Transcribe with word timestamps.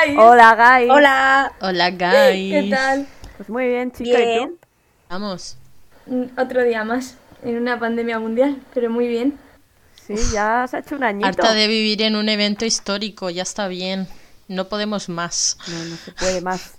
guys. 0.00 0.16
Hola, 0.18 0.54
guys. 0.54 0.90
Hola. 0.90 1.52
Hola, 1.60 1.90
guys. 1.90 2.52
¿Qué 2.52 2.68
tal? 2.70 3.06
Pues 3.36 3.48
muy 3.48 3.66
bien, 3.68 3.92
chica. 3.92 4.18
¿Y 4.18 4.24
Bien. 4.24 4.48
tú? 4.48 4.58
Vamos. 5.08 5.56
Otro 6.36 6.62
día 6.62 6.84
más 6.84 7.16
en 7.42 7.56
una 7.56 7.78
pandemia 7.78 8.18
mundial, 8.18 8.60
pero 8.74 8.90
muy 8.90 9.08
bien. 9.08 9.38
Sí, 10.06 10.14
ya 10.32 10.66
se 10.68 10.76
ha 10.76 10.80
hecho 10.80 10.96
un 10.96 11.04
añito. 11.04 11.26
Harta 11.26 11.54
de 11.54 11.68
vivir 11.68 12.02
en 12.02 12.16
un 12.16 12.28
evento 12.28 12.64
histórico, 12.64 13.30
ya 13.30 13.42
está 13.42 13.68
bien. 13.68 14.08
No 14.48 14.68
podemos 14.68 15.08
más. 15.08 15.56
No, 15.68 15.84
no 15.84 15.96
se 15.96 16.12
puede 16.12 16.40
más. 16.40 16.74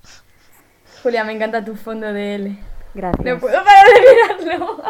Julia, 1.03 1.23
me 1.23 1.33
encanta 1.33 1.63
tu 1.63 1.75
fondo 1.75 2.11
de 2.11 2.35
L. 2.35 2.57
Gracias. 2.93 3.25
No 3.25 3.39
puedo 3.39 3.63
parar 3.63 3.85
de 3.87 4.45
mirarlo. 4.45 4.83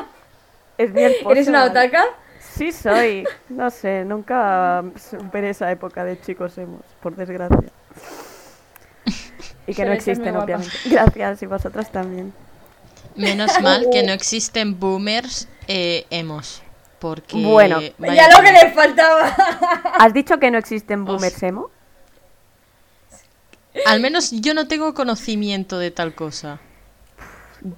Es 0.77 0.91
mi 0.91 1.04
esposo. 1.04 1.32
¿Eres 1.32 1.48
una 1.48 1.66
otaka? 1.66 2.05
Sí, 2.39 2.71
soy. 2.71 3.25
No 3.50 3.70
sé, 3.70 4.04
nunca 4.04 4.84
superé 4.98 5.52
esa 5.52 5.71
época 5.71 6.04
de 6.04 6.20
chicos 6.20 6.57
hemos, 6.57 6.82
por 7.02 7.16
desgracia. 7.16 7.71
Y 9.67 9.73
que 9.75 9.85
no 9.85 9.93
existen, 9.93 10.31
guapa. 10.31 10.43
obviamente. 10.43 10.73
Gracias, 10.85 11.43
y 11.43 11.45
vosotras 11.45 11.91
también. 11.91 12.33
Menos 13.16 13.61
mal 13.61 13.88
que 13.91 14.03
no 14.03 14.11
existen 14.13 14.79
boomers 14.79 15.47
eh, 15.67 16.05
emos. 16.09 16.63
Porque. 16.99 17.38
Bueno. 17.38 17.80
vaya 17.97 18.13
Ya 18.13 18.38
lo 18.38 18.43
que 18.43 18.52
les 18.52 18.73
faltaba. 18.73 19.35
¿Has 19.99 20.13
dicho 20.13 20.39
que 20.39 20.52
no 20.52 20.57
existen 20.57 21.05
boomers 21.05 21.41
emo? 21.43 21.69
Al 23.85 24.02
menos 24.02 24.31
yo 24.31 24.53
no 24.53 24.67
tengo 24.67 24.94
conocimiento 24.94 25.80
de 25.80 25.91
tal 25.91 26.13
cosa. 26.13 26.59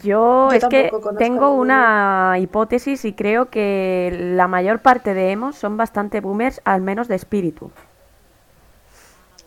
Yo, 0.02 0.50
Yo 0.50 0.52
es 0.52 0.66
que 0.66 0.92
tengo 1.18 1.54
una 1.54 2.36
hipótesis 2.40 3.04
y 3.06 3.14
creo 3.14 3.50
que 3.50 4.32
la 4.36 4.48
mayor 4.48 4.82
parte 4.82 5.14
de 5.14 5.32
emos 5.32 5.58
son 5.58 5.78
bastante 5.78 6.22
boomers, 6.22 6.62
al 6.64 6.82
menos 6.82 7.08
de 7.08 7.16
espíritu. 7.16 7.72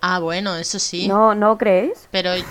Ah, 0.09 0.21
bueno, 0.21 0.55
eso 0.55 0.79
sí. 0.79 1.09
¿No, 1.09 1.35
¿no 1.35 1.59
creéis? 1.59 2.07
Pero 2.13 2.31
Es- 2.33 2.45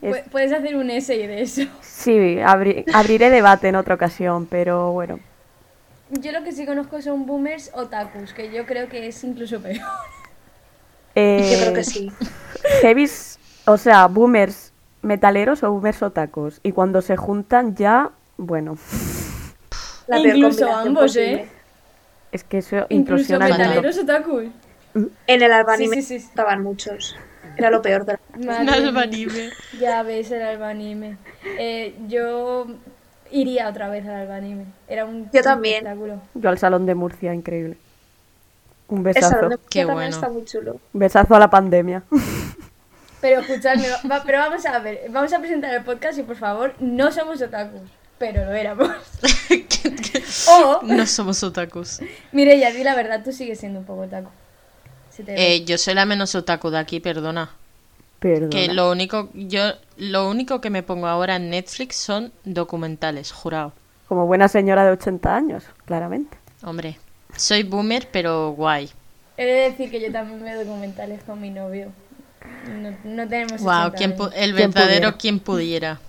Pu- 0.00 0.24
Puedes 0.30 0.52
hacer 0.54 0.74
un 0.74 0.88
essay 0.88 1.26
de 1.26 1.42
eso. 1.42 1.62
Sí, 1.82 2.38
abri- 2.38 2.84
abriré 2.94 3.28
debate 3.28 3.68
en 3.68 3.76
otra 3.76 3.94
ocasión, 3.94 4.46
pero 4.46 4.90
bueno. 4.92 5.20
Yo 6.08 6.32
lo 6.32 6.42
que 6.42 6.52
sí 6.52 6.64
conozco 6.64 7.02
son 7.02 7.26
boomers 7.26 7.70
otakus, 7.74 8.32
que 8.32 8.50
yo 8.50 8.64
creo 8.64 8.88
que 8.88 9.06
es 9.06 9.22
incluso 9.22 9.60
peor. 9.60 9.82
Eh, 11.14 11.50
Yo 11.52 11.58
creo 11.60 11.74
que 11.74 11.84
sí. 11.84 12.10
heavies, 12.80 13.38
o 13.66 13.76
sea, 13.76 14.06
boomers 14.06 14.72
metaleros 15.02 15.62
o 15.62 15.70
boomers 15.70 16.02
otacos. 16.02 16.58
Y 16.62 16.72
cuando 16.72 17.02
se 17.02 17.18
juntan 17.18 17.76
ya, 17.76 18.12
bueno, 18.38 18.78
La 20.06 20.18
Incluso 20.20 20.72
ambos, 20.72 21.02
posible. 21.02 21.34
¿eh? 21.34 21.48
es 22.32 22.44
que 22.44 22.58
eso 22.58 22.86
Incluso 22.88 23.38
metaleros 23.38 23.98
otakus. 23.98 24.46
En 24.94 25.42
el 25.42 25.52
albanime 25.52 25.96
Sí, 25.96 26.02
sí, 26.02 26.18
sí. 26.20 26.26
estaban 26.28 26.62
muchos. 26.62 27.16
Era 27.56 27.70
lo 27.70 27.82
peor 27.82 28.04
de 28.04 28.18
la... 28.38 28.58
albanime. 28.72 29.50
Ya 29.78 30.02
ves 30.02 30.30
el 30.30 30.42
albanime. 30.42 31.16
Eh, 31.58 31.94
yo 32.08 32.66
iría 33.30 33.68
otra 33.68 33.88
vez 33.88 34.06
al 34.06 34.14
albanime. 34.14 34.66
Era 34.88 35.04
un 35.04 35.30
Yo 35.32 35.42
también. 35.42 35.86
espectáculo. 35.86 36.20
Yo 36.34 36.48
al 36.48 36.58
salón 36.58 36.86
de 36.86 36.94
Murcia, 36.94 37.34
increíble. 37.34 37.76
Un 38.88 38.98
El 38.98 39.04
besazo. 39.04 39.30
salón 39.30 39.50
de 39.50 39.58
Qué 39.70 39.84
Murcia 39.84 39.94
bueno. 39.94 40.14
está 40.16 40.28
muy 40.28 40.44
chulo. 40.44 40.80
Un 40.92 41.00
besazo 41.00 41.34
a 41.34 41.38
la 41.38 41.48
pandemia. 41.50 42.02
Pero 43.20 43.40
escuchadme, 43.40 43.86
va- 44.10 44.22
pero 44.26 44.38
vamos 44.40 44.66
a 44.66 44.78
ver, 44.80 45.02
vamos 45.10 45.32
a 45.32 45.38
presentar 45.38 45.72
el 45.72 45.84
podcast 45.84 46.18
y 46.18 46.24
por 46.24 46.34
favor, 46.34 46.74
no 46.80 47.12
somos 47.12 47.40
otakus, 47.40 47.82
pero 48.18 48.44
lo 48.44 48.50
éramos. 48.52 48.88
O, 50.48 50.80
no 50.82 51.06
somos 51.06 51.42
otakus. 51.42 52.00
Mireya, 52.32 52.70
di 52.72 52.82
la 52.82 52.94
verdad, 52.96 53.22
tú 53.24 53.30
sigues 53.32 53.60
siendo 53.60 53.78
un 53.80 53.84
poco 53.84 54.02
otaku. 54.02 54.28
Eh, 55.26 55.64
yo 55.64 55.78
soy 55.78 55.94
la 55.94 56.04
menos 56.04 56.34
otaku 56.34 56.70
de 56.70 56.78
aquí, 56.78 57.00
perdona. 57.00 57.50
Perdona. 58.18 58.50
Que 58.50 58.68
lo 58.72 58.90
único, 58.90 59.30
yo, 59.34 59.62
lo 59.96 60.28
único 60.28 60.60
que 60.60 60.70
me 60.70 60.82
pongo 60.82 61.06
ahora 61.08 61.36
en 61.36 61.50
Netflix 61.50 61.96
son 61.96 62.32
documentales, 62.44 63.32
jurado. 63.32 63.72
Como 64.08 64.26
buena 64.26 64.48
señora 64.48 64.84
de 64.84 64.92
80 64.92 65.34
años, 65.34 65.64
claramente. 65.86 66.36
Hombre, 66.62 66.98
soy 67.36 67.62
boomer, 67.64 68.08
pero 68.12 68.50
guay. 68.52 68.90
He 69.36 69.44
de 69.44 69.52
decir 69.70 69.90
que 69.90 70.00
yo 70.00 70.12
también 70.12 70.42
veo 70.44 70.64
documentales 70.64 71.22
con 71.24 71.40
mi 71.40 71.50
novio. 71.50 71.90
No, 72.68 72.96
no 73.04 73.28
tenemos 73.28 73.60
Wow, 73.62 73.86
80 73.88 73.96
¿quién 73.96 74.16
pu- 74.16 74.22
años. 74.26 74.34
el 74.36 74.54
¿Quién 74.54 74.70
verdadero 74.70 74.92
pudiera? 75.00 75.18
quien 75.18 75.40
pudiera. 75.40 76.00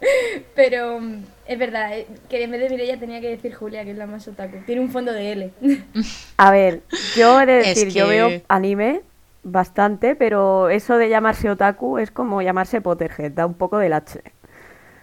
Pero 0.54 1.00
mm, 1.00 1.24
es 1.46 1.58
verdad, 1.58 1.96
eh, 1.96 2.06
que 2.28 2.42
en 2.42 2.50
vez 2.50 2.60
de 2.60 2.70
Mireya 2.70 2.98
tenía 2.98 3.20
que 3.20 3.28
decir 3.28 3.54
Julia, 3.54 3.84
que 3.84 3.92
es 3.92 3.96
la 3.96 4.06
más 4.06 4.26
otaku. 4.28 4.58
Tiene 4.66 4.80
un 4.80 4.90
fondo 4.90 5.12
de 5.12 5.32
L. 5.32 5.50
A 6.36 6.50
ver, 6.50 6.82
yo 7.16 7.40
he 7.40 7.46
de 7.46 7.60
Es 7.60 7.66
decir, 7.74 7.88
yo 7.88 8.08
veo 8.08 8.42
anime 8.48 9.02
bastante, 9.42 10.14
pero 10.14 10.68
eso 10.68 10.98
de 10.98 11.08
llamarse 11.08 11.50
otaku 11.50 11.98
es 11.98 12.10
como 12.10 12.42
llamarse 12.42 12.80
Potterhead, 12.80 13.32
da 13.32 13.46
un 13.46 13.54
poco 13.54 13.78
del 13.78 13.92
H. 13.92 14.20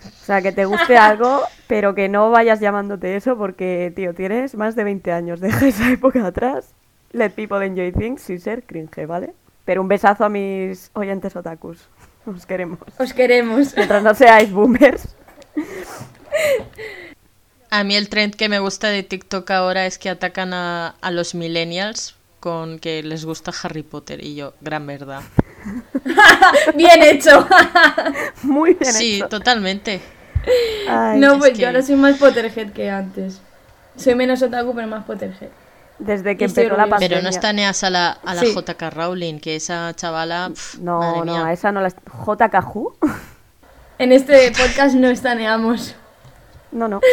O 0.06 0.26
sea, 0.26 0.42
que 0.42 0.52
te 0.52 0.66
guste 0.66 0.98
algo, 0.98 1.42
pero 1.68 1.96
que 1.96 2.10
no 2.10 2.30
vayas 2.30 2.60
llamándote 2.60 3.16
eso 3.16 3.38
porque, 3.38 3.92
tío, 3.96 4.14
tienes 4.14 4.56
más 4.56 4.76
de 4.76 4.84
20 4.84 5.12
años, 5.12 5.40
deja 5.40 5.68
esa 5.68 5.92
época 5.92 6.26
atrás. 6.26 6.74
Let 7.12 7.32
people 7.32 7.66
enjoy 7.66 7.92
things 7.92 8.22
sin 8.22 8.40
ser 8.40 8.64
cringe, 8.64 9.06
¿vale? 9.08 9.34
Pero 9.64 9.82
un 9.82 9.88
besazo 9.88 10.26
a 10.26 10.30
mis 10.30 10.92
oyentes 10.94 11.36
otakus. 11.36 11.90
Os 12.26 12.46
queremos. 12.46 12.80
Os 12.98 13.14
queremos. 13.14 13.76
Mientras 13.76 14.04
no 14.04 14.14
seáis 14.16 14.52
boomers. 14.52 15.16
A 17.70 17.84
mí 17.84 17.96
el 17.96 18.10
trend 18.10 18.36
que 18.36 18.50
me 18.50 18.60
gusta 18.60 18.88
de 18.90 19.04
TikTok 19.04 19.50
ahora 19.52 19.86
es 19.86 19.98
que 19.98 20.10
atacan 20.10 20.54
a, 20.54 20.96
a 21.02 21.12
los 21.12 21.36
millennials 21.36 22.16
con 22.40 22.80
que 22.80 23.04
les 23.04 23.26
gusta 23.26 23.52
Harry 23.64 23.84
Potter 23.84 24.24
y 24.24 24.36
yo, 24.36 24.54
gran 24.62 24.86
verdad. 24.88 25.22
Bien 26.76 27.02
hecho. 27.04 27.48
Muy 28.44 28.76
bien 28.76 28.94
Sí, 28.94 29.16
hecho. 29.18 29.30
totalmente. 29.30 30.00
Ay, 30.88 31.20
no, 31.20 31.34
es 31.34 31.40
pues 31.40 31.52
que- 31.54 31.58
yo 31.62 31.68
ahora 31.68 31.82
soy 31.82 31.96
más 31.96 32.18
Potterhead 32.18 32.72
que 32.72 32.90
antes. 32.90 33.42
Soy 33.98 34.14
menos 34.16 34.42
otaku, 34.44 34.76
pero 34.76 34.88
más 34.88 35.06
Potterhead. 35.06 35.50
Desde 36.00 36.36
que 36.38 36.46
empezó 36.46 36.76
la 36.76 36.88
pandemia. 36.88 37.18
Pero 37.18 37.22
no 37.22 37.30
estaneas 37.30 37.84
a 37.84 37.90
la, 37.90 38.12
a 38.12 38.34
la 38.36 38.42
Sí. 38.42 38.54
JK 38.54 38.82
Rowling, 38.94 39.40
que 39.40 39.56
esa 39.56 39.94
chavala... 39.96 40.50
pf, 40.50 40.80
No, 40.82 41.00
madre 41.00 41.18
no, 41.20 41.26
mía. 41.26 41.46
a 41.48 41.54
esa 41.54 41.72
no 41.72 41.82
la... 41.82 41.90
JKJ. 41.90 42.76
En 43.98 44.12
este 44.12 44.52
podcast 44.52 44.94
no 44.96 45.08
estaneamos. 45.08 45.96
No, 46.72 46.88
no. 46.88 47.00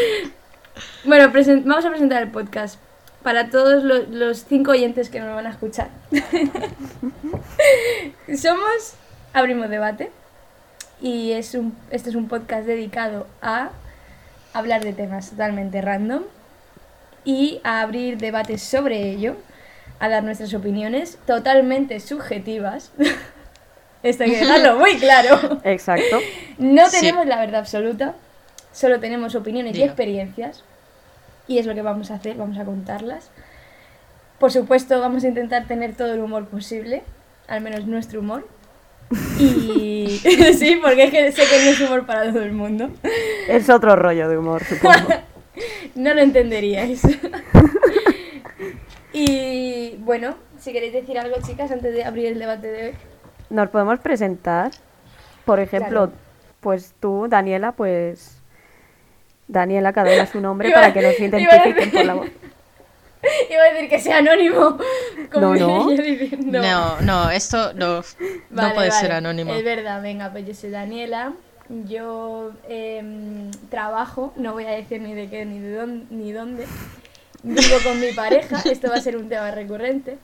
Bueno, 1.04 1.30
presen- 1.32 1.62
vamos 1.64 1.84
a 1.84 1.90
presentar 1.90 2.22
el 2.22 2.30
podcast 2.30 2.78
para 3.22 3.50
todos 3.50 3.84
lo- 3.84 4.04
los 4.08 4.44
cinco 4.46 4.70
oyentes 4.72 5.10
que 5.10 5.20
nos 5.20 5.34
van 5.34 5.46
a 5.46 5.50
escuchar. 5.50 5.90
Somos 8.36 8.94
Abrimos 9.34 9.68
Debate 9.70 10.10
y 11.00 11.32
es 11.32 11.54
un, 11.54 11.76
este 11.90 12.10
es 12.10 12.16
un 12.16 12.28
podcast 12.28 12.66
dedicado 12.66 13.26
a 13.42 13.70
hablar 14.54 14.82
de 14.82 14.92
temas 14.92 15.30
totalmente 15.30 15.80
random 15.82 16.22
y 17.24 17.60
a 17.64 17.80
abrir 17.80 18.18
debates 18.18 18.62
sobre 18.62 19.10
ello, 19.10 19.36
a 20.00 20.08
dar 20.08 20.24
nuestras 20.24 20.52
opiniones 20.54 21.18
totalmente 21.26 22.00
subjetivas. 22.00 22.92
Esto 24.02 24.24
hay 24.24 24.30
que 24.32 24.38
dejarlo 24.38 24.76
muy 24.78 24.96
claro. 24.98 25.60
Exacto. 25.64 26.18
No 26.58 26.88
Sí. 26.88 27.00
tenemos 27.00 27.26
la 27.26 27.38
verdad 27.38 27.60
absoluta, 27.60 28.14
solo 28.72 28.98
tenemos 29.00 29.34
opiniones 29.34 29.76
y 29.76 29.82
experiencias. 29.82 30.64
Y 31.48 31.58
es 31.58 31.66
lo 31.66 31.74
que 31.74 31.82
vamos 31.82 32.10
a 32.10 32.14
hacer, 32.14 32.36
vamos 32.36 32.58
a 32.58 32.64
contarlas. 32.64 33.30
Por 34.38 34.50
supuesto, 34.50 35.00
vamos 35.00 35.22
a 35.24 35.28
intentar 35.28 35.66
tener 35.66 35.94
todo 35.94 36.14
el 36.14 36.20
humor 36.20 36.46
posible, 36.46 37.02
al 37.48 37.60
menos 37.60 37.86
nuestro 37.86 38.20
humor. 38.20 38.46
Y 39.38 40.06
sí, 40.58 40.80
porque 40.82 41.04
es 41.04 41.10
que 41.10 41.32
sé 41.32 41.42
que 41.42 41.64
no 41.64 41.70
es 41.70 41.80
humor 41.80 42.06
para 42.06 42.32
todo 42.32 42.42
el 42.42 42.52
mundo. 42.52 42.90
Es 43.48 43.68
otro 43.68 43.94
rollo 43.94 44.28
de 44.28 44.38
humor, 44.38 44.64
supongo. 44.64 45.08
No 45.94 46.14
lo 46.14 46.20
entenderíais. 46.20 47.02
Y 49.12 49.96
bueno, 49.98 50.36
si 50.58 50.72
queréis 50.72 50.92
decir 50.94 51.18
algo, 51.18 51.36
chicas, 51.46 51.70
antes 51.70 51.92
de 51.94 52.04
abrir 52.04 52.26
el 52.28 52.38
debate 52.38 52.68
de 52.68 52.86
hoy. 52.88 52.94
Nos 53.50 53.68
podemos 53.68 53.98
presentar, 54.00 54.70
por 55.44 55.60
ejemplo, 55.60 56.06
Claro. 56.06 56.12
pues 56.60 56.94
tú, 56.98 57.26
Daniela, 57.28 57.72
pues... 57.72 58.38
Daniela, 59.48 59.92
cada 59.92 60.14
uno 60.14 60.24
su 60.26 60.40
nombre 60.40 60.68
Iba- 60.70 60.76
para 60.80 60.92
que 60.94 61.02
nos 61.02 61.20
identifiquen 61.20 61.74
decir- 61.76 61.92
por 61.92 62.04
la 62.06 62.14
voz. 62.14 62.28
Iba 63.50 63.62
a 63.62 63.72
decir 63.74 63.90
que 63.90 63.98
sea 64.00 64.18
anónimo. 64.18 64.78
Como 65.30 65.54
No, 65.56 65.88
no. 66.40 66.62
No, 66.62 67.00
no, 67.02 67.30
esto 67.30 67.74
no, 67.74 67.96
no 67.96 68.02
Vale, 68.50 68.74
puede 68.74 68.90
ser 68.92 69.12
anónimo. 69.12 69.52
Es 69.52 69.62
verdad, 69.62 70.00
venga, 70.00 70.32
pues 70.32 70.46
yo 70.46 70.54
soy 70.54 70.70
Daniela. 70.70 71.34
Yo 71.88 72.52
em, 72.68 73.50
trabajo, 73.70 74.34
no 74.36 74.52
voy 74.52 74.66
a 74.66 74.72
decir 74.72 75.00
ni 75.00 75.14
de 75.14 75.30
qué 75.30 75.46
ni 75.46 75.58
de 75.58 75.74
dónde, 75.74 76.06
ni 76.10 76.32
dónde. 76.32 76.66
Vivo 77.42 77.76
con 77.82 77.98
mi 77.98 78.12
pareja, 78.12 78.60
esto 78.70 78.90
va 78.90 78.96
a 78.96 79.00
ser 79.00 79.16
un 79.16 79.30
tema 79.30 79.50
recurrente. 79.50 80.18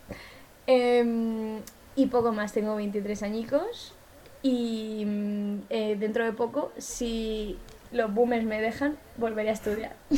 Em, 0.67 1.61
y 1.97 2.07
poco 2.07 2.33
más, 2.33 2.53
tengo 2.53 2.77
23 2.77 3.23
añicos. 3.23 3.95
Y 4.43 5.05
mm, 5.07 5.59
eh, 5.71 5.97
dentro 5.99 6.25
de 6.25 6.33
poco, 6.33 6.71
si 6.77 7.59
los 7.93 8.13
boomers 8.13 8.45
me 8.45 8.61
dejan, 8.61 8.99
volveré 9.17 9.49
a 9.49 9.55
estudiar. 9.55 9.97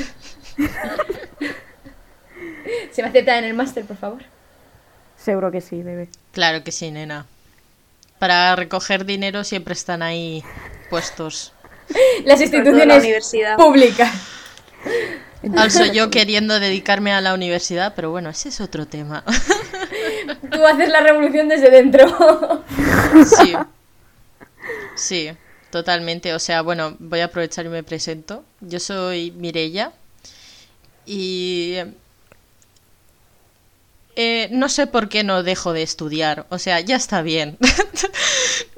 Se 2.91 3.03
me 3.03 3.09
acepta 3.09 3.39
en 3.39 3.45
el 3.45 3.55
máster, 3.55 3.85
por 3.85 3.97
favor. 3.97 4.23
Seguro 5.17 5.53
que 5.53 5.61
sí, 5.61 5.83
bebé. 5.83 6.09
Claro 6.33 6.65
que 6.65 6.73
sí, 6.73 6.91
nena. 6.91 7.27
para 8.19 8.57
recoger 8.57 9.05
dinero 9.05 9.45
siempre 9.45 9.75
están 9.75 10.03
ahí 10.03 10.43
puestos. 10.91 11.53
Las 12.25 12.39
todo 12.39 12.39
la 12.39 12.45
instituciones 12.45 12.99
universidad. 12.99 13.57
públicas. 13.57 14.13
Also 15.57 15.87
yo 15.87 16.11
queriendo 16.11 16.61
dedicarme 16.61 17.13
a 17.13 17.21
la 17.21 17.33
universidad, 17.33 17.95
pero 17.97 18.11
bueno, 18.11 18.29
ese 18.29 18.51
es 18.51 18.61
otro 18.61 18.87
tema. 18.87 19.25
Tú 20.51 20.67
haces 20.67 20.89
la 20.91 21.01
revolución 21.01 21.49
desde 21.49 21.71
dentro. 21.71 22.63
Sí. 23.25 23.55
Sí, 24.95 25.31
totalmente. 25.71 26.35
O 26.35 26.39
sea, 26.39 26.61
bueno, 26.63 26.95
voy 26.99 27.21
a 27.21 27.27
aprovechar 27.27 27.65
y 27.65 27.71
me 27.71 27.83
presento. 27.83 28.45
Yo 28.61 28.79
soy 28.81 29.31
Mirella 29.31 29.93
y 31.07 31.79
eh, 34.17 34.49
no 34.53 34.69
sé 34.69 34.87
por 34.87 35.09
qué 35.09 35.25
no 35.25 35.43
dejo 35.43 35.73
de 35.73 35.83
estudiar. 35.83 36.47
O 36.51 36.59
sea, 36.59 36.81
ya 36.81 36.97
está 36.97 37.23
bien. 37.23 37.57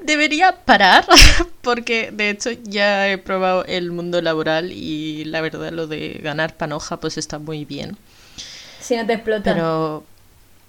Debería 0.03 0.63
parar 0.65 1.05
porque 1.61 2.11
de 2.11 2.29
hecho 2.29 2.51
ya 2.51 3.09
he 3.09 3.17
probado 3.17 3.65
el 3.65 3.91
mundo 3.91 4.21
laboral 4.21 4.71
y 4.71 5.25
la 5.25 5.41
verdad 5.41 5.71
lo 5.71 5.87
de 5.87 6.19
ganar 6.21 6.55
panoja 6.55 6.99
pues 6.99 7.17
está 7.17 7.39
muy 7.39 7.65
bien. 7.65 7.97
Si 8.79 8.95
no 8.95 9.05
te 9.05 9.13
explota. 9.13 9.53
Pero 9.53 10.03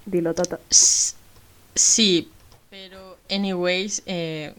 Dilo, 0.07 0.35
Tata. 0.35 0.61
Sí, 0.71 2.29
pero 2.71 3.17
anyways, 3.31 4.03
eh, 4.07 4.55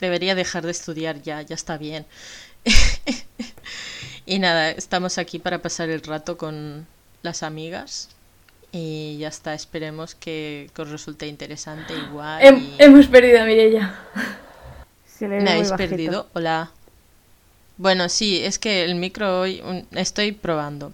debería 0.00 0.34
dejar 0.34 0.64
de 0.64 0.72
estudiar 0.72 1.22
ya, 1.22 1.42
ya 1.42 1.54
está 1.54 1.78
bien. 1.78 2.06
y 4.26 4.38
nada, 4.38 4.70
estamos 4.70 5.18
aquí 5.18 5.38
para 5.38 5.62
pasar 5.62 5.90
el 5.90 6.02
rato 6.02 6.36
con 6.36 6.86
las 7.22 7.42
amigas 7.42 8.08
y 8.72 9.16
ya 9.18 9.28
está, 9.28 9.54
esperemos 9.54 10.14
que, 10.14 10.70
que 10.74 10.82
os 10.82 10.90
resulte 10.90 11.26
interesante 11.26 11.94
igual. 11.94 12.42
Hem- 12.42 12.58
y- 12.60 12.74
hemos 12.78 13.06
perdido 13.06 13.40
a 13.42 13.44
Mirella. 13.44 13.94
Se 15.06 15.28
le 15.28 15.40
¿Me 15.40 15.50
habéis 15.52 15.72
perdido? 15.72 16.26
Hola. 16.34 16.70
Bueno, 17.78 18.08
sí, 18.08 18.42
es 18.42 18.58
que 18.58 18.84
el 18.84 18.94
micro 18.96 19.40
hoy 19.40 19.60
un- 19.64 19.86
estoy 19.92 20.32
probando. 20.32 20.92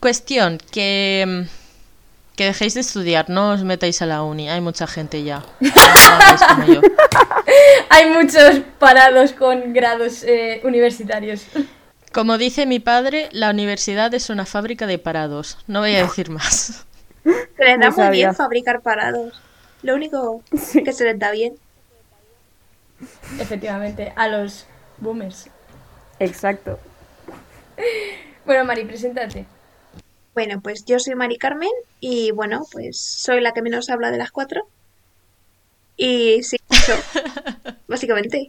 Cuestión, 0.00 0.58
que, 0.70 1.24
mm, 1.26 2.36
que 2.36 2.44
dejéis 2.46 2.74
de 2.74 2.80
estudiar, 2.80 3.28
no 3.28 3.50
os 3.52 3.62
metáis 3.64 4.00
a 4.02 4.06
la 4.06 4.22
uni, 4.22 4.48
hay 4.48 4.60
mucha 4.60 4.86
gente 4.86 5.22
ya. 5.22 5.44
No 5.60 5.70
hagáis 5.74 6.40
como 6.42 6.64
yo. 6.74 6.80
Hay 7.90 8.08
muchos 8.10 8.60
parados 8.78 9.32
con 9.32 9.72
grados 9.72 10.22
eh, 10.22 10.60
universitarios. 10.64 11.42
Como 12.12 12.38
dice 12.38 12.64
mi 12.66 12.78
padre, 12.78 13.28
la 13.32 13.50
universidad 13.50 14.12
es 14.14 14.30
una 14.30 14.46
fábrica 14.46 14.86
de 14.86 14.98
parados. 14.98 15.58
No 15.66 15.80
voy 15.80 15.94
a 15.96 16.02
decir 16.04 16.30
más. 16.30 16.86
Se 17.24 17.64
les 17.64 17.80
da 17.80 17.90
muy 17.90 18.10
bien 18.10 18.34
fabricar 18.34 18.80
parados. 18.80 19.40
Lo 19.82 19.94
único 19.94 20.42
que 20.50 20.92
se 20.92 21.04
les 21.04 21.18
da 21.18 21.30
bien. 21.30 21.54
Efectivamente, 23.38 24.12
a 24.16 24.28
los 24.28 24.66
boomers. 24.98 25.48
Exacto. 26.18 26.78
Bueno, 28.44 28.64
Mari, 28.64 28.84
preséntate. 28.84 29.46
Bueno, 30.34 30.60
pues 30.60 30.84
yo 30.84 30.98
soy 30.98 31.14
Mari 31.14 31.38
Carmen 31.38 31.70
y 31.98 32.30
bueno, 32.30 32.64
pues 32.70 32.98
soy 33.00 33.40
la 33.40 33.52
que 33.52 33.62
menos 33.62 33.90
habla 33.90 34.10
de 34.10 34.18
las 34.18 34.30
cuatro. 34.30 34.68
Y 35.96 36.42
sí, 36.42 36.56
eso, 36.70 36.94
básicamente. 37.88 38.48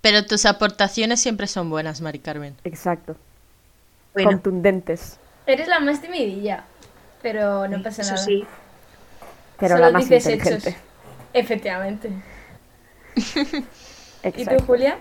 Pero 0.00 0.24
tus 0.24 0.46
aportaciones 0.46 1.20
siempre 1.20 1.46
son 1.46 1.70
buenas, 1.70 2.00
Mari 2.00 2.18
Carmen. 2.18 2.56
Exacto. 2.64 3.16
Bueno, 4.14 4.30
Contundentes. 4.30 5.18
Eres 5.46 5.68
la 5.68 5.80
más 5.80 6.00
timidilla, 6.00 6.64
pero 7.26 7.66
no 7.66 7.82
pasa 7.82 8.02
eso 8.02 8.12
nada. 8.14 8.24
sí. 8.24 8.46
Pero 9.58 9.74
Solo 9.74 9.86
la 9.86 9.90
más 9.90 10.08
dices 10.08 10.26
inteligente. 10.32 10.68
hechos. 10.70 10.80
Efectivamente. 11.32 12.10
¿Y 14.36 14.44
tú. 14.46 14.54
Julia? 14.64 14.96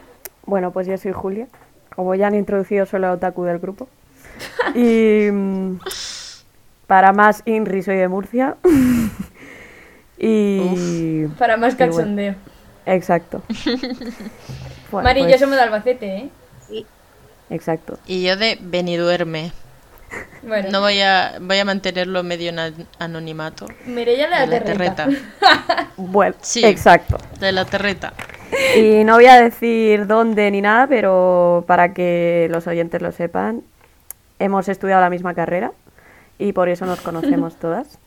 Bueno, 0.48 0.72
pues 0.72 0.88
yo 0.88 0.98
soy 0.98 1.12
Julia. 1.12 1.48
Como 1.96 2.16
ya 2.16 2.26
han 2.28 2.34
introducido, 2.34 2.88
soy 2.88 3.02
la 3.02 3.12
otaku 3.12 3.44
del 3.44 3.60
grupo. 3.60 3.88
Y 4.74 5.30
mm, 5.32 5.80
para 6.88 7.14
más 7.14 7.44
Inri 7.46 7.84
soy 7.84 7.98
de 7.98 8.08
Murcia. 8.08 8.58
y 10.18 11.28
Para 11.38 11.58
más 11.58 11.74
Y 11.74 11.78
bueno. 11.78 11.94
cachondeo. 11.96 12.36
exacto. 12.88 13.44
Bueno, 14.92 15.04
Mari 15.04 15.20
y 15.22 15.24
pues, 15.24 15.34
yo 15.34 15.40
somos 15.40 15.58
de 15.58 15.62
Albacete, 15.62 16.18
¿eh? 16.18 16.30
sí. 16.68 16.86
Exacto. 17.52 18.00
Y 18.08 18.24
yo 18.24 18.36
de 18.36 18.58
Beniduerme. 18.62 19.52
Bueno, 20.44 20.70
No 20.72 20.82
voy 20.82 21.02
a, 21.02 21.38
voy 21.42 21.58
a 21.58 21.66
mantenerlo 21.66 22.24
medio 22.24 22.50
en 22.52 22.88
anonimato. 23.00 23.66
Mireia 23.86 24.28
la, 24.28 24.42
De 24.42 24.48
la 24.60 24.64
terreta. 24.64 25.06
terreta. 25.06 25.88
Bueno, 25.98 26.36
Sí. 26.42 26.64
exacto. 26.66 27.18
De 27.40 27.52
la 27.52 27.66
terreta. 27.66 28.14
Y 28.78 29.04
no 29.04 29.16
voy 29.16 29.26
a 29.26 29.42
decir 29.42 30.06
dónde 30.08 30.52
ni 30.52 30.62
nada, 30.62 30.88
pero 30.88 31.64
para 31.68 31.94
que 31.94 32.48
los 32.52 32.68
oyentes 32.68 33.02
lo 33.02 33.12
sepan, 33.12 33.64
hemos 34.40 34.68
estudiado 34.70 35.02
la 35.02 35.10
misma 35.10 35.34
carrera 35.34 35.72
y 36.38 36.54
por 36.54 36.70
eso 36.70 36.86
nos 36.86 37.02
conocemos 37.02 37.56
todas. 37.60 37.98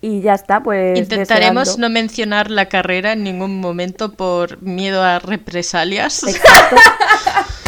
Y 0.00 0.22
ya 0.22 0.32
está, 0.32 0.60
pues. 0.62 0.98
Intentaremos 0.98 1.68
deseando- 1.68 1.80
no 1.88 1.90
mencionar 1.90 2.50
la 2.50 2.66
carrera 2.70 3.12
en 3.12 3.22
ningún 3.22 3.60
momento 3.60 4.12
por 4.12 4.62
miedo 4.62 5.02
a 5.04 5.18
represalias. 5.18 6.22
Exacto. 6.24 6.76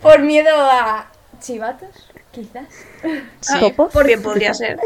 Por 0.00 0.20
miedo 0.20 0.50
a 0.54 1.06
chivatos, 1.44 1.90
quizás. 2.32 2.66
Sí. 3.40 3.60
¿Topos? 3.60 3.92
Por- 3.92 4.06
Bien 4.06 4.22
podría 4.22 4.54
ser. 4.54 4.78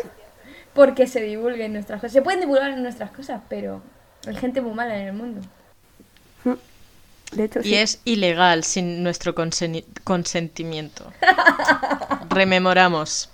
Porque 0.75 1.07
se 1.07 1.21
divulguen 1.23 1.73
nuestras 1.73 2.01
cosas. 2.01 2.13
Se 2.13 2.23
pueden 2.23 2.41
divulgar 2.41 2.77
nuestras 2.79 3.11
cosas, 3.11 3.41
pero 3.49 3.83
hay 4.27 4.37
gente 4.37 4.61
muy 4.61 4.75
mala 4.75 4.97
en 4.99 5.07
el 5.09 5.13
mundo. 5.13 5.41
De 7.33 7.45
hecho, 7.45 7.61
Y 7.61 7.65
sí. 7.65 7.75
es 7.75 8.01
ilegal 8.07 8.65
sin 8.65 9.03
nuestro 9.03 9.35
consen- 9.35 9.85
consentimiento. 10.05 11.13
Rememoramos. 12.31 13.29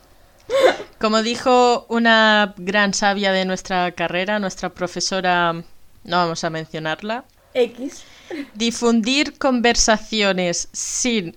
Como 1.01 1.23
dijo 1.23 1.87
una 1.89 2.55
gran 2.57 2.93
sabia 2.95 3.31
de 3.33 3.45
nuestra 3.45 3.93
carrera, 3.93 4.39
nuestra 4.39 4.71
profesora, 4.71 5.53
no 5.53 6.17
vamos 6.17 6.43
a 6.45 6.51
mencionarla, 6.51 7.25
X. 7.55 8.03
difundir 8.55 9.39
conversaciones 9.39 10.69
sin 10.73 11.33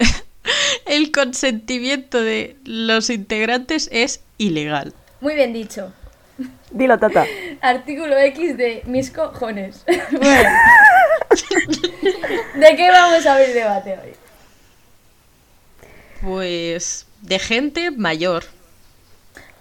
el 0.86 1.12
consentimiento 1.12 2.22
de 2.22 2.58
los 2.66 3.10
integrantes 3.10 3.90
es 3.92 4.22
ilegal. 4.38 4.94
Muy 5.22 5.36
bien 5.36 5.54
dicho. 5.54 5.92
Dilo, 6.72 7.00
Tata. 7.00 7.26
Artículo 7.62 8.18
X 8.18 8.58
de 8.58 8.84
mis 8.86 9.10
cojones. 9.12 9.84
bueno. 10.12 10.50
¿De 12.56 12.76
qué 12.76 12.90
vamos 12.92 13.26
a 13.26 13.34
abrir 13.34 13.54
debate 13.54 13.98
hoy? 14.04 14.14
Pues 16.22 17.06
de 17.22 17.40
gente 17.40 17.92
mayor, 17.92 18.44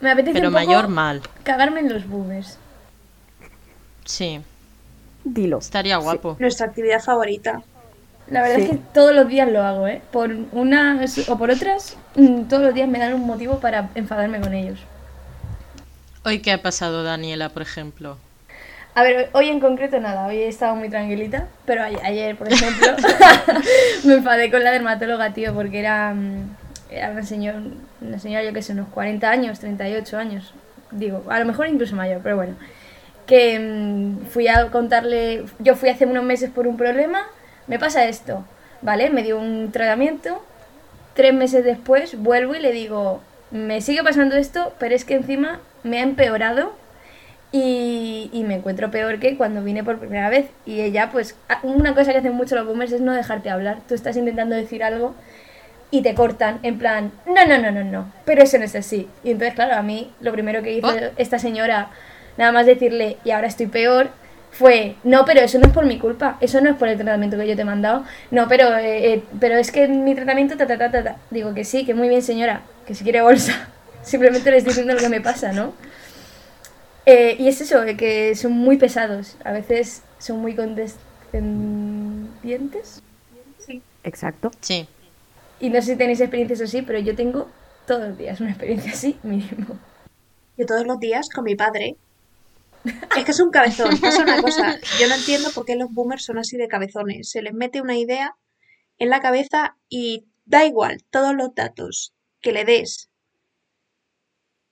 Me 0.00 0.10
apetece 0.10 0.34
pero 0.34 0.48
un 0.48 0.54
poco 0.54 0.64
mayor 0.66 0.88
mal. 0.88 1.22
cagarme 1.42 1.80
en 1.80 1.92
los 1.92 2.06
boomers. 2.06 2.58
Sí, 4.04 4.40
Dilo. 5.24 5.58
estaría 5.58 5.96
guapo. 5.96 6.36
Nuestra 6.38 6.66
actividad 6.66 7.02
favorita. 7.02 7.62
La 8.28 8.42
verdad 8.42 8.56
Sí. 8.56 8.62
es 8.62 8.70
que 8.70 8.76
todos 8.92 9.14
los 9.14 9.28
días 9.28 9.48
lo 9.48 9.62
hago, 9.62 9.86
¿eh? 9.86 10.02
Por 10.10 10.34
unas 10.52 11.28
o 11.28 11.38
por 11.38 11.50
otras, 11.50 11.96
mm, 12.16 12.42
todos 12.44 12.62
los 12.62 12.74
días 12.74 12.88
me 12.88 12.98
dan 12.98 13.14
un 13.14 13.24
motivo 13.26 13.60
para 13.60 13.88
enfadarme 13.94 14.40
con 14.40 14.52
ellos. 14.52 14.80
Hoy 16.24 16.40
qué 16.40 16.50
ha 16.52 16.60
pasado, 16.62 17.04
Daniela, 17.04 17.50
por 17.50 17.62
ejemplo. 17.62 18.18
A 18.94 19.02
ver, 19.02 19.28
hoy 19.32 19.48
en 19.48 19.60
concreto 19.60 20.00
nada, 20.00 20.26
hoy 20.26 20.38
he 20.38 20.48
estado 20.48 20.74
muy 20.74 20.88
tranquilita, 20.88 21.46
pero 21.66 21.82
ayer, 21.84 22.34
por 22.36 22.50
ejemplo, 22.50 22.88
me 24.04 24.14
enfadé 24.14 24.50
con 24.50 24.64
la 24.64 24.72
dermatóloga, 24.72 25.32
tío, 25.32 25.54
porque 25.54 25.78
era, 25.80 26.12
mm, 26.14 26.56
era 26.90 27.10
una, 27.10 27.22
señor, 27.22 27.56
una 28.00 28.18
señora, 28.18 28.42
yo 28.42 28.52
que 28.52 28.62
sé, 28.62 28.72
unos 28.72 28.88
40 28.88 29.30
años, 29.30 29.60
38 29.60 30.18
años, 30.18 30.52
digo, 30.90 31.22
a 31.28 31.38
lo 31.38 31.44
mejor 31.44 31.68
incluso 31.68 31.94
mayor, 31.94 32.20
pero 32.22 32.36
bueno, 32.36 32.54
que 33.26 33.58
mm, 33.60 34.26
fui 34.30 34.48
a 34.48 34.68
contarle, 34.70 35.44
yo 35.58 35.76
fui 35.76 35.90
hace 35.90 36.06
unos 36.06 36.24
meses 36.24 36.50
por 36.50 36.66
un 36.66 36.76
problema, 36.78 37.20
me 37.66 37.78
pasa 37.78 38.04
esto, 38.06 38.44
¿vale? 38.82 39.10
Me 39.10 39.22
dio 39.22 39.38
un 39.38 39.70
tratamiento, 39.72 40.44
tres 41.14 41.34
meses 41.34 41.64
después 41.64 42.20
vuelvo 42.20 42.54
y 42.54 42.60
le 42.60 42.72
digo, 42.72 43.20
me 43.50 43.80
sigue 43.80 44.02
pasando 44.02 44.36
esto, 44.36 44.72
pero 44.78 44.94
es 44.94 45.04
que 45.04 45.14
encima 45.14 45.60
me 45.82 45.98
ha 45.98 46.02
empeorado 46.02 46.72
y, 47.52 48.28
y 48.32 48.44
me 48.44 48.54
encuentro 48.54 48.90
peor 48.90 49.18
que 49.18 49.36
cuando 49.36 49.62
vine 49.62 49.84
por 49.84 49.98
primera 49.98 50.28
vez. 50.28 50.46
Y 50.66 50.80
ella, 50.80 51.10
pues, 51.10 51.36
una 51.62 51.94
cosa 51.94 52.12
que 52.12 52.18
hacen 52.18 52.34
mucho 52.34 52.54
los 52.56 52.66
boomers 52.66 52.92
es 52.92 53.00
no 53.00 53.12
dejarte 53.12 53.50
hablar. 53.50 53.78
Tú 53.88 53.94
estás 53.94 54.16
intentando 54.16 54.54
decir 54.56 54.82
algo 54.82 55.14
y 55.90 56.02
te 56.02 56.14
cortan, 56.14 56.58
en 56.64 56.78
plan, 56.78 57.12
no, 57.26 57.46
no, 57.46 57.58
no, 57.58 57.70
no, 57.70 57.84
no, 57.84 58.12
pero 58.24 58.42
eso 58.42 58.58
no 58.58 58.64
es 58.64 58.74
así. 58.74 59.08
Y 59.22 59.30
entonces, 59.30 59.54
claro, 59.54 59.74
a 59.76 59.82
mí 59.82 60.12
lo 60.20 60.32
primero 60.32 60.60
que 60.62 60.72
hizo 60.72 60.88
Oh. 60.88 61.10
esta 61.16 61.38
señora, 61.38 61.90
nada 62.36 62.50
más 62.50 62.66
decirle, 62.66 63.18
y 63.24 63.30
ahora 63.30 63.46
estoy 63.46 63.66
peor, 63.66 64.08
fue, 64.50 64.96
no, 65.04 65.24
pero 65.24 65.40
eso 65.40 65.58
no 65.58 65.66
es 65.66 65.72
por 65.72 65.84
mi 65.84 65.98
culpa, 65.98 66.38
eso 66.40 66.60
no 66.60 66.70
es 66.70 66.76
por 66.76 66.88
el 66.88 66.96
tratamiento 66.96 67.36
que 67.36 67.46
yo 67.46 67.56
te 67.56 67.62
he 67.62 67.64
mandado, 67.64 68.04
no, 68.30 68.48
pero, 68.48 68.74
eh, 68.76 69.12
eh, 69.12 69.24
pero 69.38 69.56
es 69.56 69.70
que 69.70 69.86
mi 69.86 70.14
tratamiento, 70.14 70.56
ta, 70.56 70.66
ta, 70.66 70.78
ta, 70.78 70.90
ta, 70.90 71.04
ta. 71.04 71.16
Digo 71.30 71.54
que 71.54 71.64
sí, 71.64 71.84
que 71.84 71.94
muy 71.94 72.08
bien 72.08 72.22
señora, 72.22 72.62
que 72.86 72.94
si 72.94 73.04
quiere 73.04 73.20
bolsa, 73.20 73.68
simplemente 74.02 74.50
le 74.50 74.58
estoy 74.58 74.70
diciendo 74.70 74.94
lo 74.94 75.00
que 75.00 75.08
me 75.08 75.20
pasa, 75.20 75.52
¿no? 75.52 75.74
Eh, 77.06 77.36
y 77.38 77.46
es 77.46 77.60
eso, 77.60 77.82
de 77.82 77.96
que 77.96 78.34
son 78.34 78.50
muy 78.52 78.78
pesados. 78.78 79.36
A 79.44 79.52
veces 79.52 80.02
son 80.18 80.40
muy 80.40 80.56
condescendientes. 80.56 83.00
Sí. 83.64 83.80
Exacto. 84.02 84.50
Sí. 84.60 84.88
Y 85.60 85.70
no 85.70 85.80
sé 85.80 85.92
si 85.92 85.96
tenéis 85.96 86.20
experiencias 86.20 86.60
así, 86.60 86.82
pero 86.82 86.98
yo 86.98 87.14
tengo 87.14 87.48
todos 87.86 88.08
los 88.08 88.18
días 88.18 88.40
una 88.40 88.50
experiencia 88.50 88.90
así, 88.92 89.16
mínimo. 89.22 89.78
Yo 90.58 90.66
todos 90.66 90.84
los 90.84 90.98
días 90.98 91.28
con 91.32 91.44
mi 91.44 91.54
padre. 91.54 91.94
Es 93.16 93.24
que 93.24 93.30
es 93.30 93.40
un 93.40 93.50
cabezón. 93.50 93.98
Pasa 94.00 94.22
una 94.22 94.40
cosa. 94.40 94.78
Yo 95.00 95.08
no 95.08 95.14
entiendo 95.14 95.50
por 95.52 95.64
qué 95.64 95.76
los 95.76 95.92
boomers 95.92 96.24
son 96.24 96.38
así 96.38 96.56
de 96.56 96.68
cabezones. 96.68 97.30
Se 97.30 97.42
les 97.42 97.54
mete 97.54 97.80
una 97.80 97.96
idea 97.96 98.36
en 98.98 99.10
la 99.10 99.20
cabeza 99.20 99.76
y 99.88 100.26
da 100.44 100.64
igual 100.64 101.02
todos 101.10 101.34
los 101.34 101.54
datos 101.54 102.14
que 102.40 102.52
le 102.52 102.64
des 102.64 103.10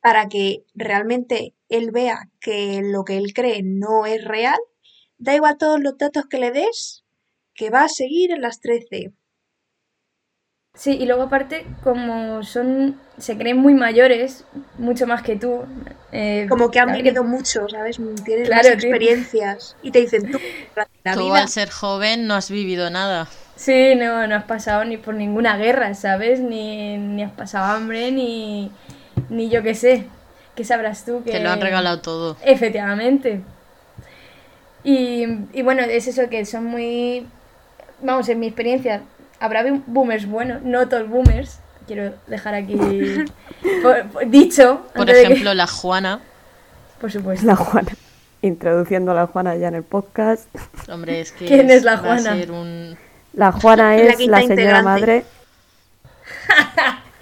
para 0.01 0.29
que 0.29 0.67
realmente 0.75 1.55
él 1.71 1.91
vea 1.91 2.31
que 2.39 2.83
lo 2.83 3.05
que 3.05 3.17
él 3.17 3.33
cree 3.33 3.63
no 3.63 4.05
es 4.05 4.23
real. 4.23 4.59
Da 5.17 5.35
igual 5.35 5.57
todos 5.57 5.81
los 5.81 5.97
datos 5.97 6.27
que 6.27 6.39
le 6.39 6.51
des, 6.51 7.05
que 7.55 7.71
va 7.71 7.85
a 7.85 7.89
seguir 7.89 8.31
en 8.31 8.43
las 8.43 8.61
13. 8.61 9.15
Sí, 10.75 10.97
y 11.01 11.07
luego 11.07 11.23
aparte, 11.23 11.67
como 11.85 12.43
son, 12.43 13.01
se 13.19 13.39
creen 13.39 13.59
muy 13.59 13.75
mayores, 13.75 14.45
mucho 14.77 15.07
más 15.07 15.23
que 15.23 15.37
tú. 15.37 15.65
eh, 16.13 16.47
Como 16.49 16.71
que 16.71 16.81
han 16.81 16.91
claro 16.91 16.93
vivido 16.93 17.23
mucho, 17.25 17.69
¿sabes? 17.69 18.01
Tienen 18.25 18.47
Claro, 18.47 18.53
más 18.53 18.75
tío. 18.77 18.91
experiencias. 18.91 19.77
Y 19.83 19.93
te 19.93 20.01
dicen, 20.01 20.31
tú, 20.31 20.39
la 21.05 21.15
Tú 21.15 21.17
vida. 21.17 21.39
al 21.39 21.49
ser 21.49 21.71
joven 21.71 22.27
no 22.27 22.35
has 22.35 22.51
vivido 22.51 22.91
nada. 22.91 23.29
Sí, 23.57 23.95
no, 23.95 24.27
no 24.27 24.35
has 24.37 24.45
pasado 24.45 24.85
ni 24.85 24.97
por 24.97 25.15
ninguna 25.15 25.57
guerra, 25.57 25.95
¿sabes? 25.95 26.41
Ni, 26.41 26.99
ni 26.99 27.23
has 27.23 27.33
pasado 27.33 27.73
hambre, 27.73 28.11
ni, 28.11 28.71
ni 29.29 29.49
yo 29.49 29.63
qué 29.63 29.75
sé. 29.75 30.07
¿Qué 30.57 30.65
sabrás 30.65 31.05
tú? 31.05 31.23
Que... 31.25 31.33
Te 31.33 31.41
lo 31.41 31.51
han 31.51 31.61
regalado 31.61 32.01
todo. 32.01 32.37
Efectivamente. 32.43 33.43
Y, 34.83 35.25
y 35.53 35.63
bueno, 35.63 35.83
es 35.83 36.07
eso 36.07 36.29
que 36.29 36.45
son 36.45 36.65
muy... 36.67 37.27
Vamos, 38.03 38.29
en 38.29 38.41
mi 38.41 38.47
experiencia, 38.49 39.03
habrá 39.45 39.63
boomers 39.87 40.27
buenos, 40.27 40.63
no 40.63 40.89
todos 40.89 41.09
boomers. 41.09 41.59
Quiero 41.87 42.15
dejar 42.27 42.55
aquí 42.55 42.77
por- 43.83 44.07
por- 44.09 44.27
dicho. 44.29 44.87
Por 44.95 45.07
que- 45.07 45.23
ejemplo, 45.23 45.53
la 45.55 45.67
Juana. 45.67 46.21
Por 47.01 47.13
supuesto. 47.13 47.45
La 47.47 47.55
Juana. 47.57 47.93
Introduciendo 48.41 49.13
a 49.13 49.15
la 49.15 49.27
Juana 49.27 49.57
ya 49.57 49.69
en 49.69 49.75
el 49.75 49.83
podcast. 49.83 50.49
Hombre, 50.89 51.21
es 51.21 51.33
que 51.33 51.45
¿Quién 51.47 51.71
es 51.71 51.83
la 51.83 51.99
Juana? 51.99 52.35
un... 52.51 52.97
La 53.35 53.53
Juana 53.53 53.97
es 53.99 54.05
la, 54.27 54.39
señora 54.39 54.43
integrante. 54.43 54.83
madre. 54.85 55.25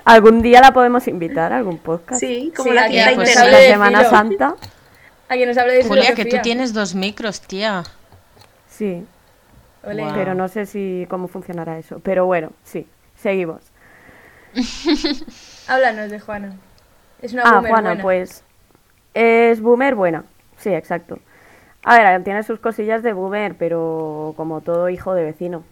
¿Algún 0.04 0.42
día 0.42 0.60
la 0.60 0.72
podemos 0.72 1.06
invitar 1.08 1.52
a 1.52 1.56
algún 1.58 1.78
podcast? 1.78 2.20
Sí, 2.20 2.52
como 2.56 2.70
Sí, 2.70 2.74
la 2.74 2.82
hay 2.82 3.14
pues, 3.14 3.34
la. 3.34 3.58
Semana. 3.58 4.04
Santa. 4.04 4.54
A 5.28 5.34
quien 5.34 5.48
nos 5.48 5.56
hable 5.58 5.74
de 5.74 5.84
Julia, 5.84 6.14
que 6.14 6.24
tú 6.24 6.36
tienes 6.42 6.72
dos 6.74 6.94
micros, 6.94 7.40
tía. 7.40 7.82
Sí, 8.68 9.04
Pero 10.12 10.34
no 10.34 10.48
sé 10.48 10.66
si 10.66 11.06
cómo 11.10 11.28
funcionará 11.28 11.78
eso. 11.78 12.00
Pero 12.00 12.26
bueno, 12.26 12.52
sí, 12.64 12.86
seguimos. 13.16 13.72
Háblanos 15.66 16.10
de 16.10 16.20
Juana. 16.20 16.56
Es 17.20 17.32
una 17.32 17.44
Ah, 17.44 17.56
boomer 17.56 17.70
Juana, 17.70 17.90
buena. 17.90 18.02
pues 18.02 18.44
es 19.14 19.60
boomer 19.60 19.94
buena. 19.94 20.24
Sí, 20.58 20.70
exacto. 20.74 21.18
A 21.84 21.98
ver, 21.98 22.24
tiene 22.24 22.42
sus 22.44 22.60
cosillas 22.60 23.02
de 23.02 23.12
boomer, 23.12 23.56
pero 23.56 24.34
como 24.36 24.60
todo 24.62 24.88
hijo 24.88 25.14
de 25.14 25.24
vecino. 25.24 25.64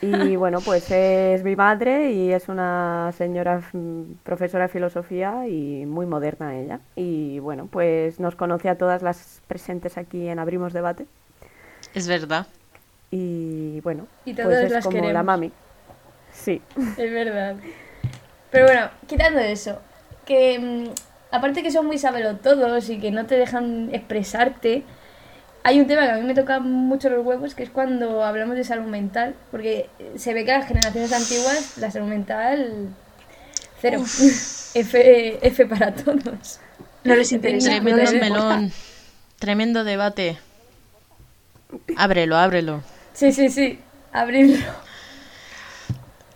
Y 0.00 0.36
bueno, 0.36 0.62
pues 0.62 0.90
es 0.90 1.44
mi 1.44 1.56
madre 1.56 2.12
y 2.12 2.32
es 2.32 2.48
una 2.48 3.12
señora 3.16 3.62
mm, 3.72 4.14
profesora 4.24 4.64
de 4.66 4.72
filosofía 4.72 5.48
y 5.48 5.86
muy 5.86 6.06
moderna 6.06 6.56
ella. 6.58 6.80
Y 6.96 7.38
bueno, 7.40 7.68
pues 7.70 8.20
nos 8.20 8.36
conoce 8.36 8.68
a 8.70 8.78
todas 8.78 9.02
las 9.02 9.42
presentes 9.48 9.98
aquí 9.98 10.28
en 10.28 10.38
Abrimos 10.40 10.72
Debate. 10.72 11.06
Es 11.94 12.08
verdad. 12.08 12.46
Y 13.10 13.80
bueno, 13.80 14.06
Y 14.24 14.34
pues 14.34 14.46
todas 14.46 14.64
es 14.64 14.70
las 14.70 14.84
como 14.84 14.96
la 14.98 15.02
queremos. 15.02 15.24
mami. 15.24 15.52
Sí. 16.32 16.62
Es 16.96 17.12
verdad. 17.12 17.56
Pero 18.50 18.66
bueno, 18.66 18.90
quitando 19.06 19.40
eso, 19.40 19.80
que 20.24 20.58
mm, 20.58 21.34
aparte 21.34 21.62
que 21.62 21.70
son 21.70 21.86
muy 21.86 21.98
todos 22.42 22.88
y 22.88 22.98
que 22.98 23.10
no 23.10 23.26
te 23.26 23.36
dejan 23.36 23.90
expresarte, 23.92 24.84
hay 25.62 25.80
un 25.80 25.86
tema 25.86 26.04
que 26.04 26.12
a 26.12 26.16
mí 26.16 26.22
me 26.22 26.34
toca 26.34 26.60
mucho 26.60 27.10
los 27.10 27.24
huevos, 27.24 27.54
que 27.54 27.64
es 27.64 27.70
cuando 27.70 28.24
hablamos 28.24 28.56
de 28.56 28.64
salud 28.64 28.86
mental, 28.86 29.34
porque 29.50 29.88
se 30.16 30.32
ve 30.32 30.44
que 30.44 30.52
las 30.52 30.66
generaciones 30.66 31.12
antiguas, 31.12 31.78
la 31.78 31.90
salud 31.90 32.06
mental, 32.08 32.88
cero. 33.80 34.02
F, 34.72 35.46
F 35.46 35.66
para 35.66 35.92
todos. 35.92 36.60
No 37.02 37.16
les 37.16 37.32
interesa. 37.32 37.70
Tremendo 37.70 38.04
no 38.04 38.10
les 38.10 38.20
melón. 38.20 38.72
Tremendo 39.38 39.84
debate. 39.84 40.38
Ábrelo, 41.96 42.36
ábrelo. 42.36 42.82
Sí, 43.20 43.32
sí, 43.32 43.48
sí, 43.50 43.78
abrirlo. 44.12 44.64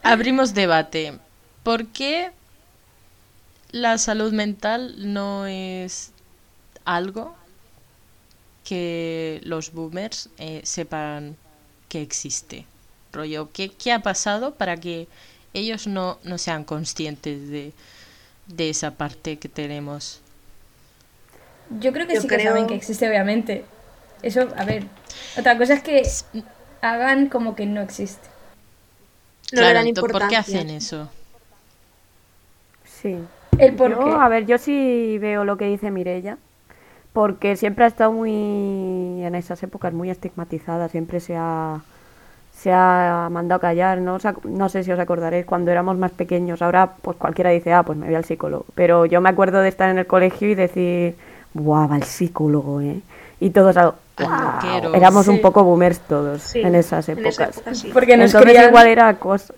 Abrimos 0.02 0.54
debate. 0.54 1.18
¿Por 1.62 1.86
qué 1.88 2.30
la 3.72 3.98
salud 3.98 4.32
mental 4.32 4.94
no 4.98 5.46
es 5.46 6.12
algo 6.84 7.34
que 8.64 9.40
los 9.44 9.72
boomers 9.72 10.28
eh, 10.38 10.60
sepan 10.64 11.36
que 11.88 12.02
existe? 12.02 12.66
Rollo, 13.12 13.50
¿qué, 13.52 13.70
qué 13.70 13.92
ha 13.92 14.00
pasado 14.00 14.54
para 14.54 14.76
que 14.76 15.06
ellos 15.52 15.86
no, 15.86 16.18
no 16.24 16.38
sean 16.38 16.64
conscientes 16.64 17.48
de, 17.48 17.72
de 18.48 18.70
esa 18.70 18.92
parte 18.92 19.38
que 19.38 19.48
tenemos? 19.48 20.20
Yo 21.80 21.92
creo 21.92 22.06
que 22.06 22.14
Yo 22.14 22.20
sí 22.20 22.28
que 22.28 22.36
creo- 22.36 22.50
saben 22.52 22.66
que 22.66 22.74
existe, 22.74 23.08
obviamente. 23.08 23.64
Eso, 24.22 24.48
a 24.56 24.64
ver. 24.64 24.84
Otra 25.38 25.56
cosa 25.58 25.74
es 25.74 25.82
que 25.82 26.02
hagan 26.84 27.28
como 27.28 27.54
que 27.56 27.66
no 27.66 27.80
existe. 27.80 28.28
No 29.52 29.60
le 29.60 29.72
claro, 29.72 29.78
dan 29.78 29.86
ento- 29.86 30.00
¿por 30.00 30.28
qué 30.28 30.36
hacen 30.36 30.70
eso? 30.70 31.08
Sí. 32.84 33.16
El 33.58 33.74
por 33.74 33.90
Yo, 33.90 34.04
qué. 34.04 34.10
a 34.10 34.28
ver, 34.28 34.46
yo 34.46 34.58
sí 34.58 35.18
veo 35.20 35.44
lo 35.44 35.56
que 35.56 35.66
dice 35.66 35.90
Mirella, 35.90 36.38
porque 37.12 37.56
siempre 37.56 37.84
ha 37.84 37.88
estado 37.88 38.12
muy, 38.12 39.22
en 39.24 39.34
esas 39.34 39.62
épocas, 39.62 39.92
muy 39.92 40.10
estigmatizada, 40.10 40.88
siempre 40.88 41.20
se 41.20 41.36
ha, 41.36 41.80
se 42.56 42.72
ha 42.72 43.28
mandado 43.30 43.60
callar, 43.60 43.98
¿no? 43.98 44.18
Ac- 44.18 44.44
no 44.44 44.68
sé 44.68 44.84
si 44.84 44.92
os 44.92 44.98
acordaréis, 45.00 45.46
cuando 45.46 45.70
éramos 45.70 45.96
más 45.98 46.12
pequeños, 46.12 46.62
ahora 46.62 46.94
pues 47.02 47.16
cualquiera 47.16 47.50
dice, 47.50 47.72
ah, 47.72 47.84
pues 47.84 47.98
me 47.98 48.06
voy 48.06 48.14
al 48.16 48.24
psicólogo, 48.24 48.66
pero 48.74 49.06
yo 49.06 49.20
me 49.20 49.30
acuerdo 49.30 49.60
de 49.60 49.68
estar 49.68 49.90
en 49.90 49.98
el 49.98 50.06
colegio 50.06 50.48
y 50.50 50.54
decir, 50.56 51.16
guau, 51.54 51.88
va 51.88 51.96
al 51.96 52.04
psicólogo, 52.04 52.80
¿eh? 52.80 53.00
Y 53.40 53.50
todos, 53.50 53.76
éramos 54.94 55.28
un 55.28 55.40
poco 55.40 55.64
boomers 55.64 55.98
todos 56.00 56.42
Sí, 56.42 56.60
en 56.60 56.74
esas 56.74 57.08
en 57.08 57.18
épocas. 57.18 57.34
esa 57.34 57.44
época 57.50 57.74
sí. 57.74 57.90
Porque 57.92 58.16
nos 58.16 58.34
Entonces 58.34 58.68
igual 58.68 58.86
era 58.86 59.14
cosa... 59.18 59.54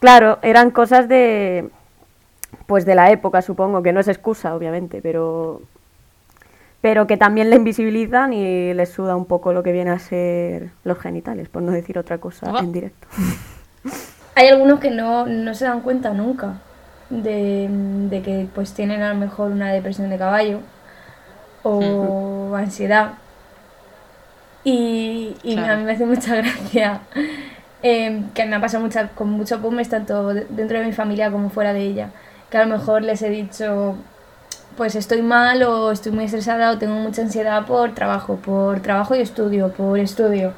Claro, 0.00 0.38
eran 0.42 0.70
cosas 0.70 1.08
de... 1.08 1.70
Pues 2.66 2.86
de 2.86 2.94
la 2.94 3.10
época, 3.10 3.42
supongo, 3.42 3.82
que 3.82 3.92
no 3.92 4.00
es 4.00 4.08
excusa, 4.08 4.54
obviamente, 4.54 5.00
pero... 5.02 5.60
Pero 6.80 7.06
que 7.06 7.16
también 7.16 7.48
le 7.48 7.56
invisibilizan 7.56 8.32
y 8.34 8.74
les 8.74 8.90
suda 8.90 9.16
un 9.16 9.24
poco 9.24 9.52
lo 9.54 9.62
que 9.62 9.72
viene 9.72 9.90
a 9.90 9.98
ser 9.98 10.70
los 10.84 10.98
genitales, 10.98 11.48
por 11.48 11.62
no 11.62 11.72
decir 11.72 11.98
otra 11.98 12.18
cosa 12.18 12.52
Ah. 12.54 12.58
en 12.60 12.72
directo. 12.72 13.06
Hay 14.36 14.48
algunos 14.48 14.80
que 14.80 14.90
no, 14.90 15.26
no 15.26 15.54
se 15.54 15.64
dan 15.64 15.80
cuenta 15.80 16.12
nunca 16.12 16.54
de, 17.08 17.68
de 17.70 18.22
que 18.22 18.46
pues 18.54 18.72
tienen 18.74 19.00
a 19.02 19.10
lo 19.14 19.18
mejor 19.20 19.50
una 19.52 19.72
depresión 19.72 20.10
de 20.10 20.18
caballo 20.18 20.58
o 21.62 22.54
ansiedad. 22.56 23.12
Y, 24.64 25.36
y 25.42 25.54
Claro. 25.56 25.74
a 25.74 25.76
mí 25.76 25.84
me 25.84 25.92
hace 25.92 26.06
mucha 26.06 26.36
gracia 26.36 27.00
eh, 27.82 28.22
que 28.34 28.46
me 28.46 28.56
ha 28.56 28.60
pasado 28.60 28.82
mucha, 28.82 29.08
con 29.08 29.30
muchos 29.30 29.60
boomers 29.60 29.88
tanto 29.90 30.32
de- 30.32 30.46
dentro 30.48 30.78
de 30.78 30.84
mi 30.86 30.92
familia 30.92 31.30
como 31.30 31.50
fuera 31.50 31.72
de 31.72 31.80
ella. 31.82 32.08
Que 32.50 32.56
a 32.58 32.64
lo 32.64 32.74
mejor 32.76 33.02
les 33.02 33.20
he 33.22 33.28
dicho, 33.30 33.96
pues 34.76 34.94
estoy 34.94 35.22
mal 35.22 35.62
o 35.64 35.90
estoy 35.92 36.12
muy 36.12 36.24
estresada 36.24 36.70
o 36.70 36.78
tengo 36.78 36.94
mucha 36.94 37.22
ansiedad 37.22 37.66
por 37.66 37.94
trabajo, 37.94 38.36
por 38.36 38.80
trabajo 38.80 39.14
y 39.14 39.20
estudio, 39.20 39.70
por 39.72 39.98
estudio, 39.98 40.52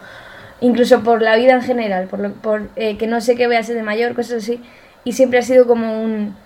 incluso 0.61 1.03
por 1.03 1.21
la 1.23 1.37
vida 1.37 1.53
en 1.55 1.63
general, 1.63 2.07
por, 2.07 2.21
lo- 2.21 2.33
por 2.33 2.69
eh, 2.77 2.97
que 2.99 3.07
no 3.09 3.21
sé 3.21 3.35
qué 3.37 3.47
voy 3.49 3.57
a 3.57 3.63
ser 3.63 3.75
de 3.77 3.83
mayor, 3.83 4.15
cosas 4.15 4.45
así. 4.45 4.63
Y 5.05 5.13
siempre 5.13 5.39
ha 5.41 5.43
sido 5.43 5.67
como 5.67 6.03
un, 6.03 6.37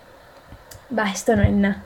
va, 0.97 1.11
esto 1.11 1.37
no 1.37 1.43
es 1.43 1.52
nada. 1.52 1.83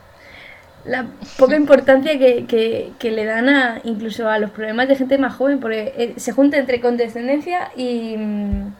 La 0.85 1.07
poca 1.37 1.55
importancia 1.55 2.17
que, 2.19 2.45
que- 2.47 3.11
le 3.11 3.25
dan 3.25 3.49
a, 3.49 3.81
incluso 3.83 4.29
a 4.29 4.39
los 4.39 4.51
problemas 4.51 4.87
de 4.87 4.95
gente 4.95 5.17
más 5.17 5.35
joven, 5.35 5.59
porque 5.59 5.93
eh, 5.97 6.13
se 6.17 6.31
junta 6.31 6.57
entre 6.57 6.79
condescendencia 6.81 7.71
y... 7.75 8.15
mm, 8.17 8.73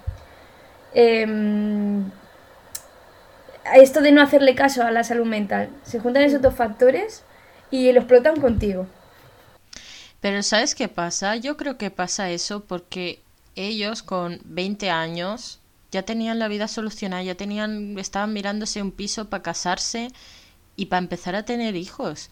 em, 0.93 2.11
esto 3.75 4.01
de 4.01 4.11
no 4.11 4.21
hacerle 4.21 4.55
caso 4.55 4.83
a 4.83 4.91
la 4.91 5.03
salud 5.03 5.25
mental. 5.25 5.69
Se 5.83 5.99
juntan 5.99 6.23
esos 6.23 6.41
dos 6.41 6.55
factores 6.55 7.23
y 7.71 7.91
lo 7.91 7.99
explotan 7.99 8.39
contigo. 8.39 8.87
Pero 10.21 10.43
¿sabes 10.43 10.75
qué 10.75 10.87
pasa? 10.87 11.35
Yo 11.35 11.57
creo 11.57 11.77
que 11.77 11.91
pasa 11.91 12.29
eso 12.31 12.63
porque 12.65 13.21
ellos 13.55 14.03
con 14.03 14.39
20 14.45 14.89
años 14.89 15.59
ya 15.91 16.03
tenían 16.03 16.39
la 16.39 16.47
vida 16.47 16.67
solucionada, 16.67 17.23
ya 17.23 17.35
tenían, 17.35 17.97
estaban 17.99 18.33
mirándose 18.33 18.81
un 18.81 18.91
piso 18.91 19.29
para 19.29 19.43
casarse 19.43 20.09
y 20.75 20.85
para 20.87 20.99
empezar 20.99 21.35
a 21.35 21.45
tener 21.45 21.75
hijos. 21.75 22.29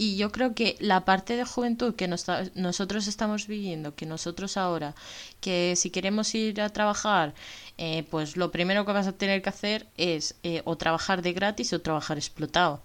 y 0.00 0.16
yo 0.16 0.30
creo 0.30 0.54
que 0.54 0.76
la 0.78 1.04
parte 1.04 1.36
de 1.36 1.44
juventud 1.44 1.94
que 1.96 2.06
nos- 2.06 2.24
nosotros 2.54 3.08
estamos 3.08 3.48
viviendo, 3.48 3.96
que 3.96 4.06
nosotros 4.06 4.56
ahora, 4.56 4.94
que 5.40 5.74
si 5.76 5.90
queremos 5.90 6.34
ir 6.36 6.60
a 6.60 6.68
trabajar, 6.70 7.34
eh, 7.78 8.04
pues 8.10 8.36
lo 8.36 8.52
primero 8.52 8.84
que 8.86 8.92
vas 8.92 9.08
a 9.08 9.12
tener 9.12 9.42
que 9.42 9.48
hacer 9.48 9.86
es 9.96 10.36
eh, 10.44 10.62
o 10.66 10.76
trabajar 10.76 11.20
de 11.22 11.32
gratis 11.32 11.72
o 11.72 11.80
trabajar 11.80 12.16
explotado. 12.16 12.80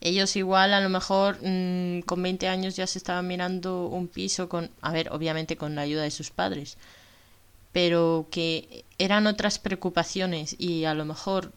Ellos 0.00 0.36
igual 0.36 0.72
a 0.74 0.80
lo 0.80 0.88
mejor 0.88 1.38
mm, 1.42 2.00
con 2.02 2.22
20 2.22 2.48
años 2.48 2.76
ya 2.76 2.86
se 2.86 2.98
estaban 2.98 3.26
mirando 3.26 3.86
un 3.86 4.08
piso 4.08 4.48
con, 4.48 4.70
a 4.80 4.92
ver, 4.92 5.10
obviamente 5.12 5.56
con 5.56 5.74
la 5.74 5.82
ayuda 5.82 6.02
de 6.04 6.10
sus 6.10 6.30
padres, 6.30 6.78
pero 7.72 8.26
que 8.30 8.84
eran 8.98 9.26
otras 9.26 9.58
preocupaciones 9.58 10.56
y 10.58 10.84
a 10.84 10.94
lo 10.94 11.04
mejor 11.04 11.52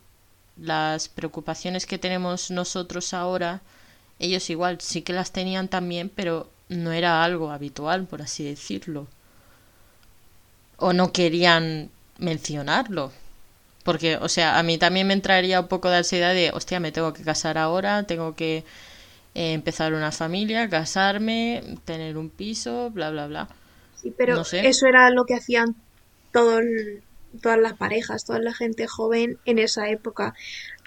las 0.58 1.10
preocupaciones 1.10 1.86
que 1.86 1.98
tenemos 1.98 2.52
nosotros 2.52 3.14
ahora, 3.14 3.62
ellos 4.20 4.50
igual 4.50 4.82
sí 4.82 5.02
que 5.04 5.14
las 5.14 5.32
tenían 5.32 5.68
también, 5.70 6.10
pero 6.10 6.50
no 6.70 6.92
era 6.94 7.24
algo 7.24 7.52
habitual, 7.52 8.06
por 8.08 8.22
así 8.22 8.44
decirlo. 8.46 9.08
O 10.78 10.94
no 10.94 11.12
querían 11.14 11.90
mencionarlo. 12.18 13.12
Porque, 13.84 14.18
o 14.18 14.30
sea, 14.30 14.60
a 14.60 14.64
mí 14.64 14.78
también 14.78 15.08
me 15.08 15.14
entraría 15.14 15.62
un 15.62 15.68
poco 15.70 15.90
de 15.90 15.98
ansiedad 15.98 16.34
de, 16.34 16.52
hostia, 16.54 16.80
me 16.80 16.92
tengo 16.92 17.14
que 17.14 17.24
casar 17.24 17.58
ahora, 17.58 18.04
tengo 18.04 18.36
que 18.36 18.66
eh, 19.36 19.54
empezar 19.54 19.94
una 19.94 20.12
familia, 20.12 20.70
casarme, 20.70 21.64
tener 21.86 22.18
un 22.18 22.30
piso, 22.30 22.92
bla, 22.92 23.12
bla, 23.12 23.28
bla. 23.28 23.50
Sí, 23.96 24.14
pero 24.18 24.36
No 24.36 24.44
sé. 24.46 24.60
eso 24.68 24.86
era 24.88 25.10
lo 25.12 25.26
que 25.26 25.36
hacían 25.36 25.76
todo 26.32 26.60
el- 26.60 27.04
todas 27.42 27.60
las 27.60 27.74
parejas, 27.74 28.26
toda 28.26 28.40
la 28.40 28.54
gente 28.54 28.88
joven 28.88 29.38
en 29.46 29.60
esa 29.60 29.90
época. 29.90 30.34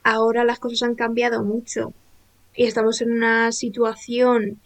Ahora 0.02 0.44
las 0.44 0.58
cosas 0.58 0.82
han 0.82 0.94
cambiado 0.94 1.42
mucho 1.42 1.92
y 2.54 2.64
estamos 2.64 3.00
en 3.00 3.12
una 3.12 3.52
situación 3.52 4.60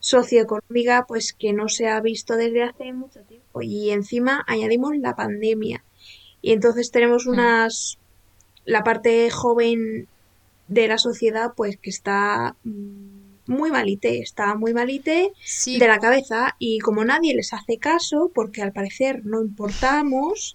socioeconómica 0.00 1.06
pues 1.08 1.32
que 1.32 1.52
no 1.52 1.68
se 1.68 1.88
ha 1.88 2.00
visto 2.00 2.36
desde 2.36 2.62
hace 2.62 2.92
mucho 2.92 3.20
tiempo 3.22 3.62
y 3.62 3.90
encima 3.90 4.44
añadimos 4.46 4.96
la 4.96 5.16
pandemia. 5.16 5.84
Y 6.40 6.52
entonces 6.52 6.90
tenemos 6.90 7.26
unas 7.26 7.98
la 8.64 8.84
parte 8.84 9.30
joven 9.30 10.06
de 10.68 10.88
la 10.88 10.98
sociedad 10.98 11.52
pues 11.56 11.78
que 11.78 11.90
está 11.90 12.54
mm, 12.64 13.28
muy 13.46 13.70
malite, 13.70 14.20
está 14.20 14.54
muy 14.54 14.74
malite 14.74 15.32
Sí, 15.42 15.78
de 15.78 15.88
la 15.88 15.98
cabeza 15.98 16.54
y 16.58 16.78
como 16.80 17.04
nadie 17.04 17.34
les 17.34 17.52
hace 17.54 17.78
caso, 17.78 18.30
porque 18.34 18.62
al 18.62 18.72
parecer 18.72 19.24
no 19.24 19.40
importamos, 19.40 20.54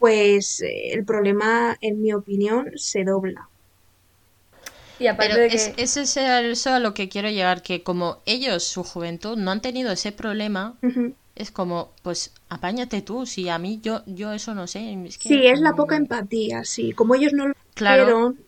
pues 0.00 0.62
eh, 0.62 0.92
el 0.94 1.04
problema, 1.06 1.78
en 1.80 2.02
mi 2.02 2.12
opinión, 2.14 2.72
se 2.76 3.04
dobla. 3.04 3.50
Y 4.98 5.08
aparte 5.08 5.38
Pero 5.38 5.40
de 5.40 5.50
que... 5.50 5.62
es, 5.62 5.72
es 5.76 5.96
ese 5.96 6.20
a 6.26 6.40
eso 6.40 6.70
a 6.72 6.80
lo 6.80 6.94
que 6.94 7.08
quiero 7.08 7.28
llegar, 7.28 7.62
que 7.62 7.82
como 7.82 8.22
ellos, 8.26 8.64
su 8.64 8.82
juventud, 8.84 9.36
no 9.36 9.50
han 9.50 9.60
tenido 9.60 9.92
ese 9.92 10.12
problema, 10.12 10.78
es 11.34 11.50
como, 11.50 11.92
pues 12.02 12.32
apáñate 12.48 13.02
tú, 13.02 13.26
si 13.26 13.48
a 13.48 13.58
mí 13.58 13.80
yo, 13.82 14.02
yo 14.06 14.32
eso 14.32 14.54
no 14.54 14.66
sé. 14.66 14.94
Es 15.06 15.18
que, 15.18 15.30
Sí, 15.30 15.46
es 15.46 15.60
la 15.60 15.74
poca 15.74 15.96
empatía, 15.96 16.64
sí. 16.64 16.92
Como 16.92 17.14
ellos 17.14 17.32
no 17.32 17.48
lo 17.48 17.54
Claro. 17.74 17.86
vieron, 17.86 18.40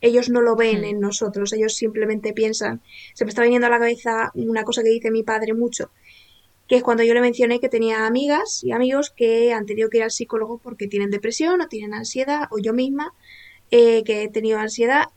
ellos 0.00 0.30
no 0.30 0.42
lo 0.42 0.56
ven 0.56 0.84
en 0.84 1.00
nosotros, 1.00 1.52
ellos 1.54 1.74
simplemente 1.76 2.32
piensan. 2.34 2.82
Se 3.14 3.24
me 3.24 3.30
está 3.30 3.42
viniendo 3.42 3.68
a 3.68 3.70
la 3.70 3.78
cabeza 3.80 4.30
una 4.34 4.64
cosa 4.64 4.82
que 4.82 4.90
dice 4.90 5.10
mi 5.12 5.22
padre 5.24 5.54
mucho, 5.54 5.92
que 6.72 6.78
es 6.78 6.82
cuando 6.82 7.02
yo 7.02 7.12
le 7.12 7.20
mencioné 7.20 7.60
que 7.60 7.68
tenía 7.68 8.06
amigas 8.06 8.64
y 8.64 8.72
amigos 8.72 9.10
que 9.14 9.52
han 9.52 9.66
tenido 9.66 9.90
que 9.90 9.98
ir 9.98 10.04
al 10.04 10.10
psicólogo 10.10 10.56
porque 10.56 10.88
tienen 10.88 11.10
depresión 11.10 11.60
o 11.60 11.68
tienen 11.68 11.92
ansiedad, 11.92 12.44
o 12.50 12.56
yo 12.58 12.72
misma 12.72 13.12
eh, 13.70 14.02
que 14.04 14.22
he 14.22 14.28
tenido 14.30 14.58
ansiedad, 14.58 15.08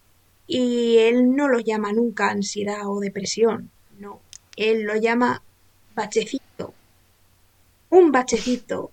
y 0.47 0.97
él 0.97 1.33
no 1.33 1.47
lo 1.47 1.59
llama 1.59 1.93
nunca 1.93 2.27
ansiedad 2.27 2.81
o 2.85 2.99
depresión, 2.99 3.71
no, 3.97 4.19
él 4.57 4.83
lo 4.83 4.97
llama 4.97 5.43
bachecito, 5.95 6.73
un 7.89 8.11
bachecito. 8.11 8.91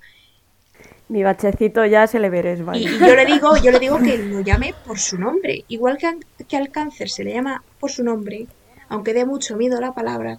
Mi 1.08 1.24
bachecito 1.24 1.84
ya 1.84 2.06
se 2.06 2.20
le 2.20 2.30
veres, 2.30 2.60
Y, 2.60 2.62
vaya. 2.62 2.90
y 2.90 2.96
yo 2.96 3.16
le 3.16 3.26
digo, 3.26 3.56
yo 3.56 3.72
le 3.72 3.80
digo 3.80 3.98
que 3.98 4.18
lo 4.18 4.40
llame 4.40 4.72
por 4.86 5.00
su 5.00 5.18
nombre, 5.18 5.64
igual 5.66 5.98
que, 5.98 6.16
que 6.46 6.56
al 6.56 6.70
cáncer 6.70 7.10
se 7.10 7.24
le 7.24 7.32
llama 7.32 7.64
por 7.80 7.90
su 7.90 8.04
nombre, 8.04 8.46
aunque 8.88 9.14
dé 9.14 9.24
mucho 9.24 9.56
miedo 9.56 9.80
la 9.80 9.94
palabra, 9.94 10.38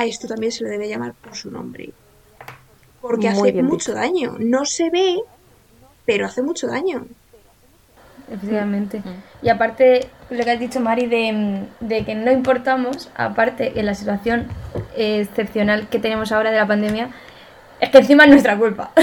a 0.00 0.06
esto 0.06 0.26
también 0.28 0.52
se 0.52 0.64
le 0.64 0.70
debe 0.70 0.88
llamar 0.88 1.14
por 1.14 1.34
su 1.34 1.50
nombre. 1.50 1.90
Porque 3.00 3.30
Muy 3.30 3.50
hace 3.50 3.62
mucho 3.62 3.92
daño. 3.94 4.36
No 4.38 4.64
se 4.64 4.90
ve, 4.90 5.18
pero 6.04 6.26
hace 6.26 6.42
mucho 6.42 6.66
daño. 6.66 7.06
Efectivamente. 8.30 9.02
Y 9.42 9.48
aparte, 9.48 10.08
lo 10.30 10.44
que 10.44 10.50
has 10.50 10.60
dicho, 10.60 10.80
Mari, 10.80 11.06
de, 11.06 11.32
mm, 11.32 11.86
de 11.86 12.04
que 12.04 12.14
no 12.14 12.30
importamos, 12.30 13.10
aparte 13.16 13.78
en 13.78 13.86
la 13.86 13.94
situación 13.94 14.48
excepcional 14.96 15.88
que 15.88 15.98
tenemos 15.98 16.30
ahora 16.30 16.50
de 16.50 16.58
la 16.58 16.66
pandemia, 16.66 17.10
es 17.80 17.90
que 17.90 17.98
encima 17.98 18.24
es 18.24 18.30
nuestra 18.30 18.56
culpa. 18.56 18.92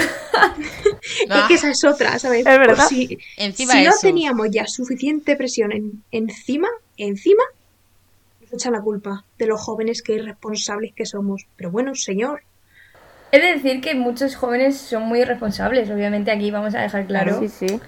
Es 1.30 1.44
que 1.48 1.54
esa 1.56 1.70
es 1.72 1.84
otra, 1.84 2.20
¿sabes? 2.20 2.46
Es 2.46 2.60
verdad. 2.60 2.86
Si, 2.88 3.18
Encima 3.38 3.74
si 3.74 3.84
no 3.84 3.92
teníamos 4.02 4.48
ya 4.52 4.68
suficiente 4.68 5.36
presión 5.36 5.72
en- 5.72 6.04
encima, 6.12 6.68
encima, 6.98 7.44
nos 8.52 8.62
echan 8.62 8.74
la 8.74 8.82
culpa 8.82 9.24
de 9.38 9.46
los 9.48 9.62
jóvenes 9.62 10.02
que 10.02 10.14
irresponsables 10.14 10.94
que 10.96 11.06
somos. 11.06 11.48
Pero 11.56 11.72
bueno, 11.72 11.96
señor, 11.96 12.42
Es 13.32 13.42
decir, 13.42 13.82
que 13.82 13.94
muchos 13.94 14.36
jóvenes 14.36 14.78
son 14.78 15.04
muy 15.04 15.20
irresponsables. 15.20 15.90
Obviamente 15.90 16.32
aquí 16.32 16.50
vamos 16.50 16.74
a 16.76 16.80
dejar 16.80 17.06
claro 17.08 17.40
Sí, 17.40 17.50
sí. 17.50 17.80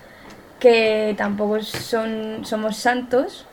que 0.60 1.16
tampoco 1.18 1.62
son, 1.64 2.42
somos 2.44 2.76
santos, 2.76 3.46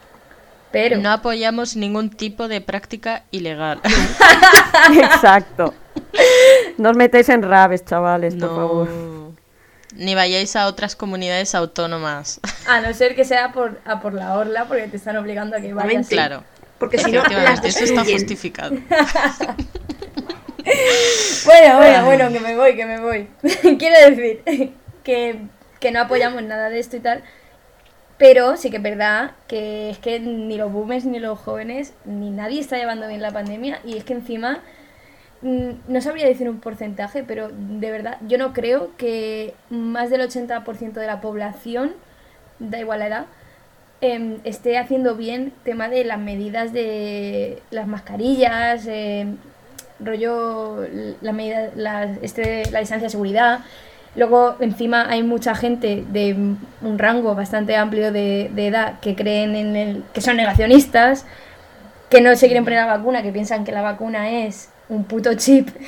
pero... 0.72 0.98
no 0.98 1.10
apoyamos 1.12 1.76
ningún 1.76 2.10
tipo 2.10 2.48
de 2.48 2.60
práctica 2.60 3.22
ilegal. 3.30 3.80
Exacto. 4.94 5.74
No 6.76 6.90
os 6.90 6.96
metéis 6.96 7.28
en 7.28 7.42
rabes, 7.42 7.84
chavales, 7.84 8.34
por 8.34 8.48
favor. 8.48 8.88
No. 8.88 9.34
Ni 9.94 10.14
vayáis 10.14 10.56
a 10.56 10.66
otras 10.66 10.96
comunidades 10.96 11.54
autónomas. 11.54 12.40
A 12.68 12.80
no 12.80 12.92
ser 12.92 13.14
que 13.14 13.24
sea 13.24 13.52
por, 13.52 13.80
a 13.86 14.00
por 14.00 14.12
la 14.12 14.36
orla, 14.36 14.64
porque 14.66 14.88
te 14.88 14.96
están 14.96 15.16
obligando 15.16 15.56
a 15.56 15.60
que 15.60 15.72
vayas. 15.72 16.08
Claro. 16.08 16.42
Porque 16.78 16.98
si 16.98 17.10
no, 17.12 17.22
las 17.22 17.64
eso 17.64 17.84
está 17.84 18.04
justificado. 18.04 18.76
Bueno, 21.44 21.76
bueno, 21.76 22.04
bueno, 22.04 22.32
que 22.32 22.40
me 22.40 22.56
voy, 22.56 22.74
que 22.74 22.86
me 22.86 23.00
voy. 23.00 23.28
Quiero 23.78 24.10
decir 24.10 24.42
que, 25.04 25.42
que 25.78 25.90
no 25.92 26.00
apoyamos 26.00 26.42
nada 26.42 26.70
de 26.70 26.80
esto 26.80 26.96
y 26.96 27.00
tal. 27.00 27.22
Pero 28.18 28.56
sí 28.56 28.70
que 28.70 28.78
es 28.78 28.82
verdad 28.82 29.32
que 29.46 29.90
es 29.90 29.98
que 29.98 30.18
ni 30.20 30.56
los 30.56 30.72
boomers 30.72 31.04
ni 31.04 31.18
los 31.18 31.38
jóvenes 31.38 31.92
ni 32.04 32.30
nadie 32.30 32.60
está 32.60 32.78
llevando 32.78 33.06
bien 33.08 33.20
la 33.20 33.30
pandemia 33.30 33.80
y 33.84 33.98
es 33.98 34.04
que 34.04 34.14
encima 34.14 34.60
mm, 35.42 35.70
no 35.86 36.00
sabría 36.00 36.26
decir 36.26 36.48
un 36.48 36.60
porcentaje, 36.60 37.24
pero 37.24 37.50
de 37.52 37.90
verdad 37.90 38.16
yo 38.26 38.38
no 38.38 38.54
creo 38.54 38.96
que 38.96 39.54
más 39.68 40.08
del 40.08 40.22
80% 40.22 40.92
de 40.92 41.06
la 41.06 41.20
población, 41.20 41.92
da 42.58 42.78
igual 42.78 43.00
la 43.00 43.06
edad, 43.06 43.26
em, 44.00 44.38
esté 44.44 44.78
haciendo 44.78 45.14
bien 45.16 45.52
tema 45.64 45.88
de 45.88 46.04
las 46.04 46.18
medidas 46.18 46.72
de 46.72 47.62
las 47.70 47.86
mascarillas, 47.86 48.86
em, 48.86 49.36
rollo 50.00 50.86
la 51.20 51.32
medida, 51.32 51.70
la, 51.74 52.04
este, 52.22 52.70
la 52.70 52.80
distancia 52.80 53.06
de 53.06 53.10
seguridad. 53.10 53.60
Luego, 54.16 54.56
encima, 54.60 55.10
hay 55.10 55.22
mucha 55.22 55.54
gente 55.54 56.04
de 56.10 56.34
un 56.34 56.98
rango 56.98 57.34
bastante 57.34 57.76
amplio 57.76 58.12
de, 58.12 58.46
edad 58.56 58.98
que 59.00 59.14
creen 59.14 59.54
en 59.54 59.76
el. 59.76 60.04
que 60.14 60.22
son 60.22 60.36
negacionistas, 60.36 61.26
que 62.08 62.22
no 62.22 62.34
se 62.34 62.46
quieren 62.46 62.64
poner 62.64 62.80
la 62.80 62.96
vacuna, 62.96 63.22
que 63.22 63.30
piensan 63.30 63.64
que 63.64 63.72
la 63.72 63.82
vacuna 63.82 64.30
es 64.30 64.70
un 64.88 65.04
puto 65.04 65.34
chip. 65.34 65.68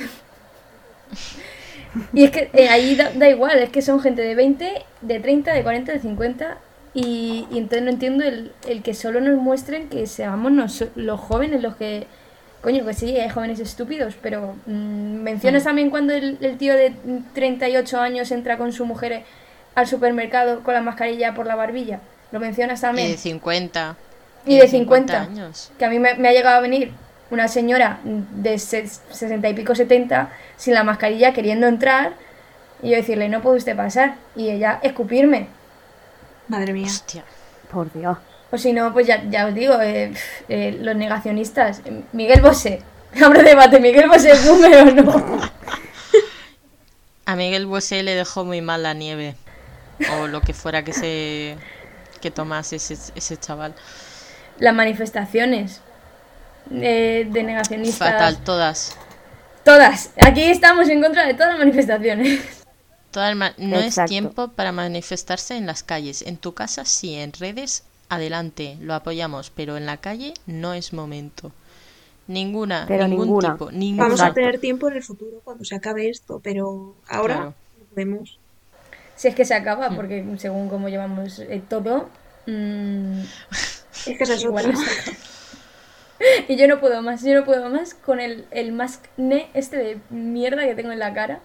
Y 2.13 2.23
es 2.23 2.29
que 2.29 2.51
eh, 2.53 2.69
ahí 2.69 2.95
da 2.95 3.27
igual, 3.27 3.57
es 3.57 3.71
que 3.71 3.81
son 3.81 3.99
gente 3.99 4.21
de 4.21 4.35
20, 4.35 4.85
de 5.01 5.19
30, 5.19 5.53
de 5.53 5.63
40, 5.63 5.93
de 5.93 5.99
50. 5.99 6.57
Y, 6.93 7.47
y 7.51 7.57
entonces 7.59 7.83
no 7.83 7.89
entiendo 7.91 8.23
el, 8.23 8.51
el 8.67 8.81
que 8.81 8.93
solo 8.93 9.21
nos 9.21 9.37
muestren 9.39 9.89
que 9.89 10.07
seamos 10.07 10.51
nos- 10.51 10.85
los 10.95 11.19
jóvenes 11.19 11.61
los 11.61 11.75
que. 11.75 12.07
Coño, 12.61 12.85
que 12.85 12.93
sí, 12.93 13.15
hay 13.17 13.29
jóvenes 13.29 13.59
estúpidos, 13.61 14.15
pero 14.21 14.55
mm, 14.65 15.21
mencionas 15.21 15.63
también 15.63 15.89
cuando 15.89 16.13
el, 16.13 16.37
el 16.41 16.57
tío 16.57 16.75
de 16.75 16.93
38 17.33 18.01
años 18.01 18.31
entra 18.31 18.57
con 18.57 18.73
su 18.73 18.85
mujer 18.85 19.23
al 19.75 19.87
supermercado 19.87 20.61
con 20.61 20.73
la 20.73 20.81
mascarilla 20.81 21.33
por 21.33 21.45
la 21.45 21.55
barbilla. 21.55 22.01
Lo 22.33 22.39
mencionas 22.41 22.79
Y 22.79 22.81
también. 22.81 23.11
de 23.11 23.17
50. 23.17 23.95
Y 24.45 24.57
de 24.57 24.67
50. 24.67 25.21
años. 25.21 25.71
Que 25.79 25.85
a 25.85 25.89
mí 25.89 25.99
me, 25.99 26.15
me 26.15 26.27
ha 26.27 26.33
llegado 26.33 26.57
a 26.57 26.61
venir 26.61 26.91
una 27.31 27.47
señora 27.47 27.99
de 28.03 28.55
ses- 28.55 28.99
60 29.11 29.47
y 29.47 29.53
pico, 29.53 29.73
70, 29.73 30.29
sin 30.57 30.73
la 30.73 30.83
mascarilla 30.83 31.31
queriendo 31.33 31.67
entrar. 31.67 32.13
Y 32.83 32.89
yo 32.89 32.97
decirle, 32.97 33.29
no 33.29 33.41
puede 33.41 33.57
usted 33.57 33.75
pasar. 33.77 34.15
Y 34.35 34.49
ella 34.49 34.79
escupirme. 34.83 35.47
Madre 36.49 36.73
mía. 36.73 36.87
Hostia. 36.87 37.23
Por 37.71 37.91
Dios. 37.93 38.17
O 38.51 38.57
si 38.57 38.73
no, 38.73 38.91
pues 38.91 39.07
ya, 39.07 39.23
ya 39.29 39.45
os 39.45 39.53
digo, 39.53 39.79
eh, 39.79 40.11
eh, 40.49 40.77
los 40.81 40.95
negacionistas. 40.95 41.81
Eh, 41.85 42.01
Miguel 42.11 42.41
Bosé. 42.41 42.81
Abro 43.23 43.41
debate, 43.41 43.79
¿Miguel 43.79 44.09
Bosé 44.09 44.31
es 44.31 44.45
boomer 44.47 44.75
o 44.87 44.91
no? 44.91 45.51
A 47.25 47.35
Miguel 47.35 47.67
Bosé 47.67 48.03
le 48.03 48.15
dejó 48.15 48.43
muy 48.43 48.61
mal 48.61 48.83
la 48.83 48.93
nieve. 48.93 49.35
O 50.19 50.27
lo 50.27 50.41
que 50.41 50.53
fuera 50.53 50.83
que 50.83 50.93
se 50.93 51.57
que 52.21 52.31
tomase 52.31 52.77
ese, 52.77 52.97
ese 53.15 53.37
chaval. 53.37 53.73
Las 54.57 54.73
manifestaciones. 54.75 55.81
eh, 56.71 57.27
de 57.29 57.43
negacionistas. 57.43 57.97
Fatal, 58.11 58.37
todas. 58.43 58.97
Todas. 59.63 60.11
Aquí 60.21 60.43
estamos 60.43 60.89
en 60.89 61.01
contra 61.01 61.25
de 61.25 61.33
todas 61.33 61.49
las 61.49 61.59
manifestaciones. 61.59 62.41
No 63.57 63.79
es 63.79 63.95
tiempo 64.05 64.49
para 64.49 64.71
manifestarse 64.71 65.57
en 65.57 65.65
las 65.65 65.83
calles. 65.83 66.21
En 66.21 66.37
tu 66.37 66.53
casa 66.53 66.85
sí, 66.85 67.15
en 67.15 67.33
redes 67.33 67.83
adelante, 68.09 68.77
lo 68.81 68.93
apoyamos, 68.95 69.49
pero 69.51 69.77
en 69.77 69.85
la 69.85 69.97
calle 69.97 70.33
no 70.45 70.73
es 70.73 70.93
momento. 70.93 71.51
Ninguna, 72.27 72.85
Pero 72.87 73.07
ningún 73.07 73.25
ninguna. 73.27 73.53
tipo, 73.53 73.71
ninguna. 73.71 74.03
Vamos 74.05 74.21
a 74.21 74.33
tener 74.33 74.59
tiempo 74.59 74.87
en 74.87 74.97
el 74.97 75.03
futuro 75.03 75.41
cuando 75.43 75.65
se 75.65 75.75
acabe 75.75 76.09
esto, 76.09 76.39
pero 76.43 76.95
ahora 77.07 77.35
Claro. 77.35 77.53
no 77.79 77.85
podemos. 77.85 78.39
Si 79.15 79.27
es 79.27 79.35
que 79.35 79.45
se 79.45 79.55
acaba, 79.55 79.89
porque 79.95 80.23
según 80.37 80.69
cómo 80.69 80.89
llevamos 80.89 81.39
eh, 81.39 81.61
todo. 81.67 82.09
mm, 82.45 83.21
Es 84.05 84.17
que 84.17 84.25
se. 84.25 84.37
Y 86.47 86.57
yo 86.57 86.67
no 86.67 86.79
puedo 86.79 87.01
más, 87.01 87.23
yo 87.23 87.33
no 87.33 87.45
puedo 87.45 87.69
más 87.69 87.93
con 87.93 88.19
el, 88.19 88.45
el 88.51 88.71
mascne 88.73 89.49
este 89.53 89.77
de 89.77 89.99
mierda 90.09 90.65
que 90.65 90.75
tengo 90.75 90.91
en 90.91 90.99
la 90.99 91.13
cara. 91.13 91.39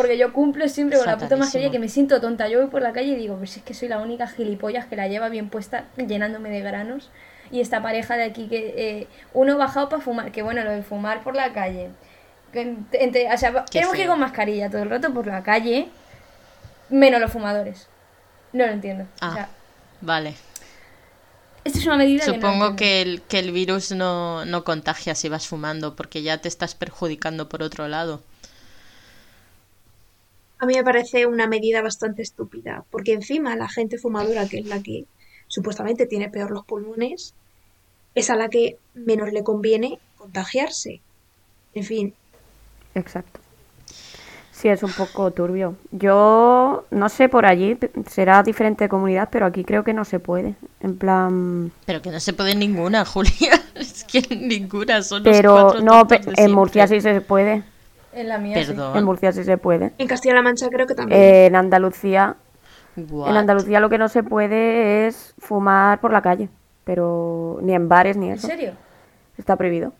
Porque 0.00 0.18
yo 0.18 0.32
cumplo 0.32 0.68
siempre 0.68 0.96
con 0.98 1.06
la 1.06 1.18
puta 1.18 1.36
mascarilla 1.36 1.70
que 1.70 1.78
me 1.78 1.88
siento 1.88 2.20
tonta. 2.20 2.48
Yo 2.48 2.60
voy 2.60 2.70
por 2.70 2.82
la 2.82 2.92
calle 2.92 3.08
y 3.12 3.16
digo, 3.16 3.36
pues 3.36 3.56
es 3.56 3.62
que 3.62 3.74
soy 3.74 3.88
la 3.88 3.98
única 3.98 4.26
gilipollas 4.26 4.86
que 4.86 4.96
la 4.96 5.08
lleva 5.08 5.28
bien 5.28 5.48
puesta, 5.50 5.84
llenándome 5.96 6.50
de 6.50 6.60
granos. 6.60 7.10
Y 7.50 7.60
esta 7.60 7.82
pareja 7.82 8.16
de 8.16 8.24
aquí 8.24 8.46
que 8.48 8.74
eh, 8.76 9.06
uno 9.34 9.58
bajado 9.58 9.88
para 9.88 10.00
fumar, 10.02 10.30
que 10.32 10.42
bueno, 10.42 10.62
lo 10.62 10.70
de 10.70 10.82
fumar 10.82 11.22
por 11.22 11.34
la 11.34 11.52
calle. 11.52 11.90
que 12.52 12.76
entre- 12.92 13.32
o 13.32 13.38
sea, 13.38 13.52
Qué 13.52 13.78
tenemos 13.78 13.94
que 13.94 14.02
ir 14.02 14.08
con 14.08 14.18
mascarilla 14.18 14.68
todo 14.70 14.82
el 14.82 14.90
rato 14.90 15.12
por 15.14 15.26
la 15.26 15.42
calle, 15.42 15.88
menos 16.88 17.20
los 17.20 17.30
fumadores. 17.30 17.86
No 18.52 18.66
lo 18.66 18.72
entiendo. 18.72 19.04
O 19.04 19.06
Ah. 19.20 19.32
sea, 19.34 19.48
Vale. 20.00 20.34
esto 21.64 21.78
es 21.78 21.86
una 21.86 21.96
medida 21.96 22.24
que 22.24 22.30
no 22.30 22.34
Supongo 22.34 22.74
que 22.76 23.02
el, 23.02 23.22
que 23.22 23.38
el 23.38 23.52
virus 23.52 23.92
no, 23.92 24.44
no 24.46 24.64
contagia 24.64 25.14
si 25.14 25.28
vas 25.28 25.46
fumando, 25.46 25.94
porque 25.94 26.22
ya 26.22 26.38
te 26.38 26.48
estás 26.48 26.74
perjudicando 26.74 27.48
por 27.48 27.62
otro 27.62 27.86
lado. 27.86 28.20
A 30.60 30.66
mí 30.66 30.74
me 30.74 30.84
parece 30.84 31.26
una 31.26 31.48
medida 31.48 31.82
bastante 31.82 32.22
estúpida, 32.22 32.84
porque 32.90 33.12
encima 33.12 33.56
la 33.56 33.68
gente 33.68 33.98
fumadora, 33.98 34.48
que 34.48 34.58
es 34.58 34.66
la 34.66 34.82
que 34.82 35.06
supuestamente 35.48 36.06
tiene 36.06 36.30
peor 36.30 36.52
los 36.52 36.64
pulmones, 36.64 37.34
es 38.14 38.30
a 38.30 38.36
la 38.36 38.48
que 38.48 38.76
menos 38.94 39.32
le 39.32 39.42
conviene 39.42 39.98
contagiarse. 40.16 41.00
En 41.74 41.84
fin, 41.84 42.14
Exacto. 42.94 43.40
Sí, 44.52 44.68
es 44.68 44.82
un 44.82 44.92
poco 44.92 45.30
turbio. 45.30 45.76
Yo 45.90 46.84
no 46.90 47.08
sé 47.08 47.30
por 47.30 47.46
allí, 47.46 47.78
será 48.06 48.42
diferente 48.42 48.90
comunidad, 48.90 49.30
pero 49.32 49.46
aquí 49.46 49.64
creo 49.64 49.84
que 49.84 49.94
no 49.94 50.04
se 50.04 50.18
puede. 50.18 50.54
En 50.80 50.98
plan. 50.98 51.72
Pero 51.86 52.02
que 52.02 52.10
no 52.10 52.20
se 52.20 52.34
puede 52.34 52.54
ninguna, 52.54 53.04
Julia. 53.06 53.62
Es 53.74 54.04
que 54.04 54.20
ninguna, 54.36 55.02
son 55.02 55.24
los 55.24 55.34
Pero 55.34 55.54
cuatro 55.54 55.80
no, 55.80 56.04
de 56.04 56.20
en 56.36 56.52
Murcia 56.52 56.86
sí 56.86 57.00
se 57.00 57.22
puede. 57.22 57.62
En 58.12 58.28
la 58.28 58.38
mía 58.38 58.64
sí. 58.64 58.74
En 58.94 59.04
Murcia 59.04 59.32
sí 59.32 59.44
se 59.44 59.56
puede. 59.58 59.92
en 59.98 60.06
Castilla-La 60.08 60.42
Mancha 60.42 60.68
creo 60.68 60.86
que 60.86 60.94
también. 60.94 61.20
Eh, 61.20 61.46
en 61.46 61.56
Andalucía, 61.56 62.36
What? 62.96 63.30
en 63.30 63.36
Andalucía 63.36 63.78
lo 63.80 63.88
que 63.88 63.98
no 63.98 64.08
se 64.08 64.22
puede 64.22 65.06
es 65.06 65.34
fumar 65.38 66.00
por 66.00 66.12
la 66.12 66.20
calle, 66.22 66.48
pero 66.84 67.58
ni 67.62 67.72
en 67.74 67.88
bares 67.88 68.16
ni 68.16 68.26
¿En 68.28 68.32
eso. 68.34 68.46
serio? 68.48 68.72
Está 69.38 69.56
prohibido. 69.56 69.92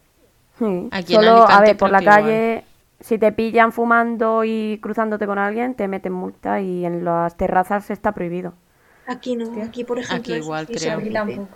Sí. 0.58 0.88
Aquí 0.90 1.14
en 1.14 1.20
Solo, 1.22 1.36
a 1.42 1.44
Alicante 1.58 1.66
ver, 1.70 1.76
por 1.78 1.90
la 1.90 2.02
igual. 2.02 2.16
calle, 2.16 2.64
si 2.98 3.16
te 3.18 3.32
pillan 3.32 3.72
fumando 3.72 4.42
y 4.44 4.78
cruzándote 4.82 5.26
con 5.26 5.38
alguien, 5.38 5.74
te 5.74 5.86
meten 5.88 6.12
multa 6.12 6.60
y 6.60 6.84
en 6.84 7.04
las 7.04 7.36
terrazas 7.36 7.90
está 7.90 8.12
prohibido. 8.12 8.52
Aquí 9.06 9.36
no, 9.36 9.62
aquí 9.62 9.84
por 9.84 9.98
ejemplo. 9.98 10.34
Aquí 10.34 10.42
igual, 10.42 10.66
creo. 10.66 10.98
Aquí 10.98 11.10
tampoco. 11.10 11.48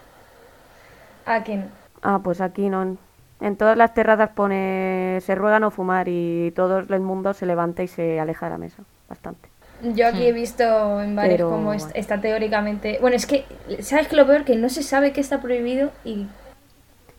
Aquí 1.27 1.57
no. 1.57 1.65
Ah, 2.03 2.21
pues 2.23 2.41
aquí 2.41 2.69
no. 2.69 2.97
En- 3.45 3.57
todas 3.57 3.77
las 3.77 3.95
terrazas 3.95 4.31
pone 4.31 5.19
se 5.21 5.35
ruega 5.35 5.61
no 5.61 5.71
fumar 5.71 6.09
y 6.09 6.53
todo 6.57 6.79
el 6.81 7.01
mundo 7.01 7.35
se 7.35 7.47
levanta 7.47 7.83
y 7.83 7.89
se 7.89 8.21
aleja 8.21 8.47
de 8.47 8.53
la 8.53 8.59
mesa. 8.59 8.83
Bastante. 9.09 9.49
Yo 9.83 10.07
aquí 10.07 10.25
he 10.27 10.33
visto 10.33 11.01
en 11.01 11.15
bares 11.15 11.33
Pero, 11.37 11.51
como 11.51 11.75
está 11.75 12.21
teóricamente. 12.21 12.99
Bueno, 13.01 13.17
es 13.17 13.27
que, 13.27 13.45
¿sabes 13.81 14.09
qué 14.09 14.17
lo 14.17 14.27
peor? 14.27 14.45
Que 14.45 14.57
no 14.57 14.69
se 14.69 14.83
sabe 14.83 15.13
que 15.13 15.21
está 15.21 15.41
prohibido 15.41 15.91
y. 16.05 16.27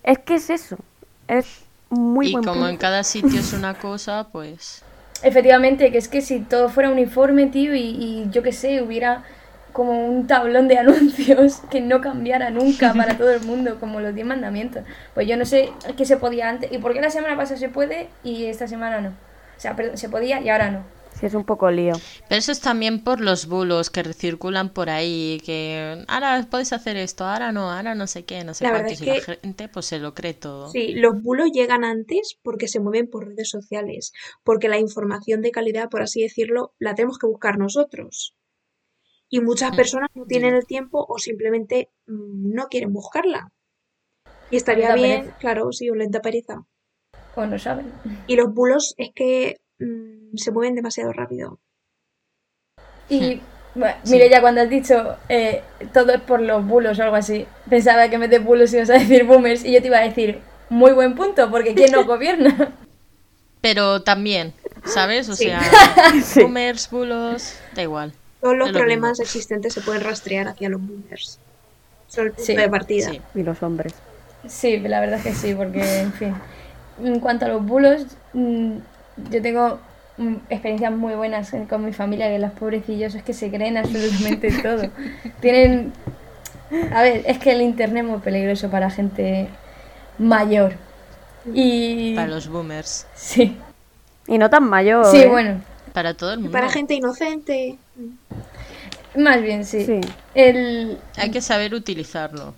Es 0.04 0.20
que 0.20 0.36
es 0.36 0.50
eso. 0.50 0.78
Es 1.28 1.66
muy 1.90 2.28
y 2.28 2.32
buen 2.34 2.44
como 2.44 2.68
en 2.68 2.78
cada 2.78 3.04
sitio 3.04 3.40
es 3.40 3.54
una 3.54 3.74
cosa, 3.76 4.28
pues... 4.32 4.84
Efectivamente, 5.24 5.92
que 5.92 5.98
es 5.98 6.08
que 6.08 6.22
si 6.22 6.40
todo 6.42 6.70
fuera 6.70 6.90
uniforme, 6.92 7.48
tío, 7.48 7.74
y, 7.74 7.80
y 7.82 8.28
yo 8.32 8.44
qué 8.44 8.52
sé, 8.52 8.82
hubiera 8.82 9.24
como 9.76 10.08
un 10.08 10.26
tablón 10.26 10.68
de 10.70 10.78
anuncios 10.86 11.58
que 11.70 11.82
no 11.82 12.00
cambiara 12.02 12.50
nunca 12.50 12.94
para 12.94 13.18
todo 13.18 13.32
el 13.32 13.42
mundo, 13.42 13.78
como 13.80 14.00
los 14.00 14.16
10 14.16 14.26
mandamientos. 14.26 14.84
Pues 15.14 15.28
yo 15.28 15.36
no 15.38 15.46
sé 15.46 15.70
qué 15.98 16.06
se 16.06 16.18
podía 16.18 16.50
antes, 16.50 16.72
y 16.72 16.78
por 16.78 16.94
qué 16.94 17.02
la 17.02 17.10
semana 17.12 17.36
pasada 17.36 17.60
se 17.60 17.70
puede 17.70 18.08
y 18.24 18.46
esta 18.46 18.68
semana 18.68 19.02
no. 19.02 19.10
O 19.10 19.60
sea, 19.60 19.76
perdón, 19.76 19.98
se 19.98 20.10
podía 20.10 20.40
y 20.42 20.50
ahora 20.50 20.72
no. 20.72 20.84
Sí, 21.20 21.26
es 21.28 21.34
un 21.34 21.46
poco 21.46 21.72
lío. 21.72 21.94
Pero 22.28 22.40
eso 22.40 22.52
es 22.52 22.60
también 22.60 23.02
por 23.02 23.22
los 23.22 23.48
bulos 23.48 23.90
que 23.90 24.04
circulan 24.14 24.68
por 24.70 24.90
ahí, 24.90 25.42
que 25.46 26.04
ahora 26.10 26.46
puedes 26.50 26.74
hacer 26.74 26.98
esto, 26.98 27.24
ahora 27.26 27.54
no, 27.54 27.72
ahora 27.72 27.96
no 27.96 28.06
sé 28.08 28.26
qué, 28.26 28.44
no 28.44 28.54
sé 28.54 28.66
La 28.66 28.72
cuántos, 28.72 28.92
es 28.94 29.02
y 29.02 29.06
la 29.06 29.14
que- 29.16 29.22
gente 29.42 29.70
pues 29.70 29.86
se 29.86 30.00
lo 30.00 30.14
cree 30.14 30.34
todo. 30.34 30.70
Sí, 30.72 30.94
los 30.96 31.22
bulos 31.22 31.52
llegan 31.54 31.86
antes 31.86 32.38
porque 32.44 32.68
se 32.68 32.82
mueven 32.82 33.10
por 33.10 33.28
redes 33.28 33.50
sociales, 33.50 34.12
porque 34.44 34.68
la 34.68 34.78
información 34.78 35.42
de 35.42 35.52
calidad, 35.52 35.90
por 35.90 36.02
así 36.02 36.22
decirlo, 36.22 36.74
la 36.80 36.96
tenemos 36.96 37.18
que 37.18 37.28
buscar 37.28 37.58
nosotros. 37.58 38.36
Y 39.30 39.42
muchas 39.42 39.72
Mm, 39.72 39.76
personas 39.76 40.10
no 40.14 40.26
tienen 40.26 40.56
el 40.56 40.66
tiempo 40.66 41.06
o 41.08 41.18
simplemente 41.18 41.90
mm, 42.08 42.54
no 42.54 42.68
quieren 42.68 42.94
buscarla. 42.94 43.52
Y 44.52 44.58
estaría 44.58 44.94
bien, 44.94 45.22
pereza. 45.22 45.38
claro, 45.40 45.72
sí, 45.72 45.90
o 45.90 45.96
les 45.96 46.12
da 46.12 46.22
pereza. 46.22 46.64
O 47.36 47.46
no 47.46 47.58
saben. 47.60 47.92
Y 48.28 48.36
los 48.36 48.54
bulos 48.54 48.94
es 48.98 49.10
que 49.14 49.60
mm, 49.80 50.36
se 50.38 50.52
mueven 50.52 50.76
demasiado 50.76 51.12
rápido. 51.12 51.60
Y 53.10 53.42
bueno, 53.76 53.96
Sí. 54.04 54.14
mire, 54.14 54.30
ya 54.30 54.42
cuando 54.42 54.62
has 54.62 54.70
dicho 54.70 55.18
eh, 55.30 55.62
todo 55.94 56.14
es 56.14 56.22
por 56.22 56.42
los 56.42 56.66
bulos 56.66 56.98
o 57.00 57.04
algo 57.04 57.16
así, 57.16 57.46
pensaba 57.70 58.10
que 58.10 58.18
de 58.18 58.40
bulos 58.40 58.74
ibas 58.74 58.90
a 58.90 58.94
decir 58.94 59.26
boomers 59.26 59.66
y 59.66 59.74
yo 59.74 59.82
te 59.82 59.88
iba 59.88 59.98
a 59.98 60.08
decir 60.08 60.40
muy 60.70 60.92
buen 60.94 61.16
punto, 61.16 61.50
porque 61.52 61.76
¿quién 61.76 61.92
nos 61.92 62.06
gobierna? 62.08 62.74
Pero 63.62 64.02
también, 64.02 64.54
¿sabes? 64.86 65.28
O 65.30 65.36
Sí. 65.36 65.46
sea, 65.46 65.62
boomers, 66.36 66.90
bulos, 66.90 67.60
da 67.74 67.82
igual. 67.82 68.14
Todos 68.46 68.58
los 68.58 68.72
problemas 68.72 69.12
mismo. 69.12 69.24
existentes 69.24 69.74
se 69.74 69.82
pueden 69.82 70.04
rastrear 70.04 70.48
hacia 70.48 70.70
los 70.70 70.80
boomers. 70.80 71.40
Son 72.08 72.26
el 72.26 72.32
punto 72.32 72.46
Sí, 72.46 72.56
de 72.56 72.70
partida. 72.70 73.10
Sí. 73.10 73.22
Y 73.34 73.42
los 73.44 73.62
hombres. 73.64 73.94
Sí, 74.48 74.78
la 74.80 75.00
verdad 75.00 75.18
es 75.18 75.24
que 75.26 75.34
sí, 75.34 75.56
porque, 75.56 76.02
en 76.02 76.14
fin. 76.14 76.36
En 77.04 77.20
cuanto 77.20 77.46
a 77.46 77.50
los 77.50 77.66
bulos, 77.66 78.06
mm, 78.34 78.72
yo 79.32 79.42
tengo 79.42 79.80
mm, 80.18 80.36
experiencias 80.50 80.92
muy 80.94 81.14
buenas 81.16 81.52
en- 81.54 81.66
con 81.66 81.84
mi 81.84 81.92
familia, 81.92 82.28
que 82.30 82.40
los 82.40 82.52
pobrecillos 82.52 83.16
es 83.16 83.24
que 83.24 83.34
se 83.34 83.50
creen 83.50 83.78
absolutamente 83.78 84.50
todo. 84.64 84.90
Tienen... 85.42 85.92
A 86.94 87.02
ver, 87.02 87.24
es 87.26 87.38
que 87.40 87.52
el 87.52 87.62
internet 87.62 88.04
es 88.06 88.10
muy 88.12 88.20
peligroso 88.20 88.70
para 88.70 88.90
gente 88.92 89.48
mayor. 90.20 90.74
Y... 91.54 92.16
Para 92.16 92.28
los 92.28 92.48
boomers, 92.48 93.06
Sí, 93.16 93.58
Y 94.28 94.38
no 94.38 94.50
tan 94.50 94.70
mayor. 94.70 95.06
sí, 95.06 95.18
¿eh? 95.24 95.28
bueno, 95.28 95.62
para 95.96 96.14
todo 96.14 96.34
el 96.34 96.40
mundo. 96.40 96.52
para 96.52 96.70
gente 96.70 96.94
inocente. 96.94 97.78
más 99.16 99.42
bien 99.42 99.66
sí. 99.66 99.86
Sí. 99.86 100.02
El... 100.36 101.00
Hay 101.18 101.32
que 101.32 101.42
saber 101.42 101.74
utilizarlo. 101.74 102.54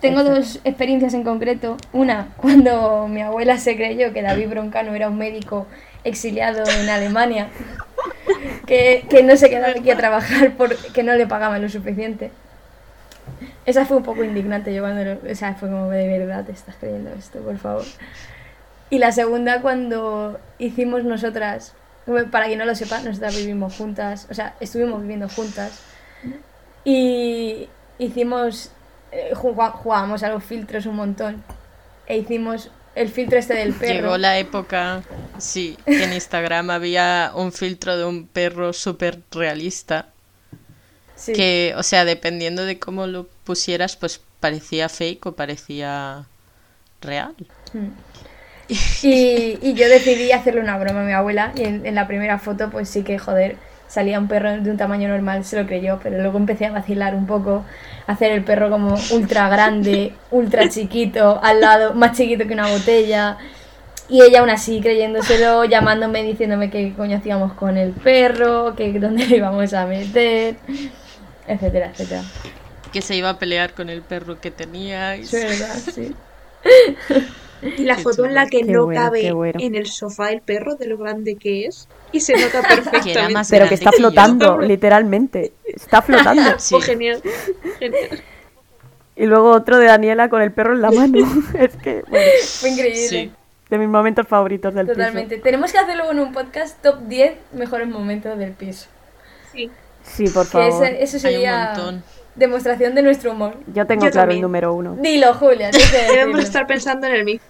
Tengo 0.00 0.24
dos 0.24 0.60
experiencias 0.64 1.14
en 1.14 1.22
concreto. 1.22 1.76
Una, 1.92 2.28
cuando 2.38 3.06
mi 3.08 3.20
abuela 3.22 3.58
se 3.58 3.76
creyó 3.76 4.12
que 4.12 4.22
David 4.22 4.48
Broncano 4.48 4.94
era 4.94 5.08
un 5.08 5.18
médico 5.18 5.66
exiliado 6.04 6.64
en 6.68 6.88
Alemania, 6.88 7.48
que, 8.66 9.04
que 9.10 9.22
no 9.22 9.36
se 9.36 9.48
quedaba 9.50 9.72
aquí 9.78 9.90
a 9.90 9.96
trabajar 9.96 10.54
porque 10.56 11.02
no 11.02 11.14
le 11.14 11.26
pagaban 11.26 11.60
lo 11.62 11.68
suficiente. 11.68 12.30
Esa 13.66 13.84
fue 13.84 13.96
un 13.96 14.02
poco 14.04 14.22
indignante 14.24 14.72
yo 14.72 14.82
cuando 14.82 15.04
lo- 15.04 15.32
o 15.32 15.34
sea, 15.34 15.54
fue 15.54 15.68
como 15.68 15.90
de 15.90 16.18
verdad 16.18 16.44
te 16.44 16.52
estás 16.52 16.76
creyendo 16.78 17.10
esto, 17.18 17.40
por 17.40 17.58
favor. 17.58 17.84
Y 18.90 18.98
la 18.98 19.12
segunda 19.12 19.60
cuando 19.62 20.38
hicimos 20.58 21.04
nosotras, 21.04 21.74
para 22.30 22.46
quien 22.46 22.58
no 22.58 22.64
lo 22.64 22.74
sepa, 22.74 23.00
nosotras 23.00 23.36
vivimos 23.36 23.76
juntas, 23.76 24.28
o 24.30 24.34
sea, 24.34 24.54
estuvimos 24.60 25.00
viviendo 25.00 25.28
juntas 25.28 25.80
y 26.84 27.68
hicimos, 27.98 28.70
eh, 29.10 29.32
jugábamos 29.34 30.22
a 30.22 30.28
los 30.28 30.44
filtros 30.44 30.86
un 30.86 30.96
montón 30.96 31.42
e 32.06 32.18
hicimos 32.18 32.70
el 32.94 33.10
filtro 33.10 33.38
este 33.38 33.54
del 33.54 33.74
perro. 33.74 33.94
Llegó 33.94 34.18
la 34.18 34.38
época, 34.38 35.02
sí, 35.38 35.76
que 35.84 36.04
en 36.04 36.12
Instagram 36.12 36.70
había 36.70 37.32
un 37.34 37.52
filtro 37.52 37.96
de 37.96 38.04
un 38.04 38.26
perro 38.26 38.72
súper 38.72 39.20
realista. 39.32 40.08
Sí. 41.16 41.32
Que, 41.32 41.74
o 41.76 41.82
sea, 41.82 42.04
dependiendo 42.04 42.64
de 42.64 42.78
cómo 42.78 43.06
lo 43.06 43.26
pusieras, 43.44 43.96
pues 43.96 44.20
parecía 44.38 44.88
fake 44.88 45.26
o 45.26 45.32
parecía 45.32 46.26
real. 47.00 47.34
Mm. 47.72 47.88
Y, 48.68 49.58
y 49.62 49.74
yo 49.74 49.88
decidí 49.88 50.32
hacerle 50.32 50.60
una 50.60 50.76
broma 50.76 51.02
a 51.02 51.04
mi 51.04 51.12
abuela 51.12 51.52
y 51.54 51.62
en, 51.62 51.86
en 51.86 51.94
la 51.94 52.08
primera 52.08 52.38
foto 52.38 52.68
pues 52.70 52.88
sí 52.88 53.04
que 53.04 53.16
joder, 53.18 53.56
salía 53.88 54.18
un 54.18 54.28
perro 54.28 54.60
de 54.60 54.70
un 54.70 54.76
tamaño 54.76 55.08
normal, 55.08 55.44
se 55.44 55.60
lo 55.60 55.66
creyó, 55.66 56.00
pero 56.02 56.18
luego 56.18 56.38
empecé 56.38 56.66
a 56.66 56.72
vacilar 56.72 57.14
un 57.14 57.26
poco, 57.26 57.64
a 58.06 58.12
hacer 58.12 58.32
el 58.32 58.42
perro 58.42 58.70
como 58.70 58.96
ultra 59.12 59.48
grande, 59.48 60.14
ultra 60.30 60.68
chiquito, 60.68 61.40
al 61.42 61.60
lado, 61.60 61.94
más 61.94 62.16
chiquito 62.16 62.46
que 62.46 62.54
una 62.54 62.68
botella. 62.68 63.38
Y 64.08 64.22
ella 64.22 64.40
aún 64.40 64.50
así 64.50 64.80
creyéndoselo, 64.80 65.64
llamándome, 65.64 66.22
diciéndome 66.22 66.70
qué 66.70 66.92
coño 66.96 67.16
hacíamos 67.16 67.54
con 67.54 67.76
el 67.76 67.90
perro, 67.90 68.76
que 68.76 68.92
dónde 69.00 69.26
le 69.26 69.36
íbamos 69.38 69.72
a 69.72 69.84
meter, 69.86 70.56
etcétera, 71.48 71.90
etcétera. 71.90 72.22
Que 72.92 73.02
se 73.02 73.16
iba 73.16 73.30
a 73.30 73.38
pelear 73.38 73.74
con 73.74 73.90
el 73.90 74.02
perro 74.02 74.40
que 74.40 74.52
teníais. 74.52 75.34
Es 75.34 75.58
verdad, 75.58 75.92
sí. 75.92 76.14
Y 77.62 77.84
la 77.84 77.96
Qué 77.96 78.02
foto 78.02 78.24
en 78.24 78.34
la 78.34 78.46
que 78.46 78.60
Qué 78.62 78.64
no 78.72 78.84
bueno, 78.84 79.00
cabe 79.00 79.32
bueno. 79.32 79.58
en 79.62 79.74
el 79.74 79.86
sofá 79.86 80.30
el 80.30 80.40
perro 80.42 80.74
de 80.76 80.86
lo 80.86 80.98
grande 80.98 81.36
que 81.36 81.66
es. 81.66 81.88
Y 82.12 82.20
se 82.20 82.34
nota 82.34 82.62
perfectamente. 82.68 83.28
más 83.32 83.48
Pero 83.50 83.68
que 83.68 83.74
está 83.74 83.90
que 83.90 83.96
yo. 83.96 84.00
flotando, 84.08 84.58
literalmente. 84.60 85.52
Está 85.64 86.02
flotando. 86.02 86.58
Sí. 86.58 86.74
Oh, 86.76 86.80
genial. 86.80 87.22
Genial. 87.78 88.22
Y 89.16 89.24
luego 89.26 89.50
otro 89.52 89.78
de 89.78 89.86
Daniela 89.86 90.28
con 90.28 90.42
el 90.42 90.52
perro 90.52 90.74
en 90.74 90.82
la 90.82 90.90
mano. 90.90 91.18
es 91.58 91.74
que, 91.76 92.02
bueno, 92.08 92.26
Fue 92.60 92.68
increíble. 92.70 93.08
Sí. 93.08 93.32
de 93.70 93.78
mis 93.78 93.88
momentos 93.88 94.28
favoritos 94.28 94.74
del 94.74 94.86
Totalmente. 94.88 95.38
Tenemos 95.38 95.72
que 95.72 95.78
hacer 95.78 95.96
luego 95.96 96.12
en 96.12 96.20
un 96.20 96.32
podcast 96.32 96.82
top 96.82 97.00
10 97.08 97.32
mejores 97.52 97.88
momentos 97.88 98.38
del 98.38 98.52
piso. 98.52 98.88
Sí. 99.52 99.70
Sí, 100.02 100.28
por 100.28 100.44
Que 100.44 100.52
favor. 100.52 100.84
ese- 100.86 101.02
eso 101.02 101.16
Hay 101.26 101.34
un 101.34 101.40
sería 101.40 101.72
montón. 101.74 102.04
Demostración 102.36 102.94
de 102.94 103.02
nuestro 103.02 103.32
humor. 103.32 103.56
Yo 103.72 103.86
tengo 103.86 104.04
Yo 104.04 104.10
claro 104.10 104.28
también. 104.28 104.38
el 104.38 104.42
número 104.42 104.74
uno. 104.74 104.96
Dilo, 104.96 105.34
Julia. 105.34 105.70
Debemos 106.10 106.40
estar 106.40 106.66
pensando 106.66 107.06
en 107.06 107.14
el 107.14 107.24
mismo. 107.24 107.46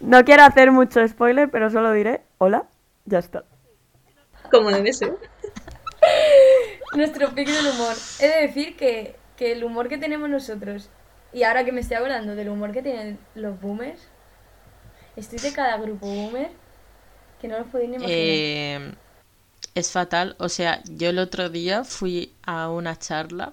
No 0.00 0.24
quiero 0.24 0.42
hacer 0.42 0.72
mucho 0.72 1.06
spoiler, 1.06 1.50
pero 1.50 1.70
solo 1.70 1.92
diré 1.92 2.22
hola, 2.38 2.64
ya 3.04 3.18
está. 3.18 3.44
Como 4.50 4.70
debe 4.70 4.92
ser. 4.92 5.14
Nuestro 6.94 7.34
pick 7.34 7.48
del 7.48 7.66
humor. 7.74 7.94
He 8.20 8.28
de 8.28 8.42
decir 8.42 8.76
que, 8.76 9.16
que 9.36 9.52
el 9.52 9.64
humor 9.64 9.88
que 9.88 9.98
tenemos 9.98 10.28
nosotros, 10.28 10.90
y 11.32 11.42
ahora 11.44 11.64
que 11.64 11.72
me 11.72 11.80
estoy 11.80 11.96
hablando 11.96 12.34
del 12.34 12.48
humor 12.48 12.72
que 12.72 12.82
tienen 12.82 13.18
los 13.34 13.60
boomers, 13.60 14.00
estoy 15.16 15.38
de 15.38 15.52
cada 15.52 15.76
grupo 15.78 16.06
boomer 16.06 16.50
que 17.40 17.48
no 17.48 17.58
lo 17.58 17.64
podéis 17.66 17.90
ni 17.90 17.96
imaginar. 17.96 18.18
Eh, 18.18 18.94
es 19.74 19.90
fatal. 19.90 20.36
O 20.38 20.48
sea, 20.48 20.82
yo 20.84 21.08
el 21.10 21.18
otro 21.18 21.48
día 21.48 21.84
fui 21.84 22.32
a 22.44 22.70
una 22.70 22.98
charla 22.98 23.52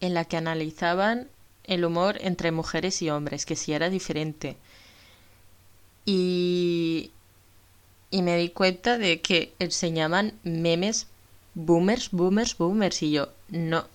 en 0.00 0.14
la 0.14 0.24
que 0.24 0.36
analizaban 0.36 1.28
el 1.64 1.84
humor 1.84 2.18
entre 2.20 2.52
mujeres 2.52 3.02
y 3.02 3.10
hombres, 3.10 3.46
que 3.46 3.56
si 3.56 3.72
era 3.72 3.90
diferente. 3.90 4.56
Y, 6.04 7.10
y 8.10 8.22
me 8.22 8.36
di 8.36 8.50
cuenta 8.50 8.98
de 8.98 9.20
que 9.20 9.52
enseñaban 9.58 10.34
memes 10.44 11.06
boomers, 11.54 12.10
boomers, 12.10 12.56
boomers. 12.56 13.02
Y 13.02 13.10
yo 13.12 13.28
no, 13.48 13.86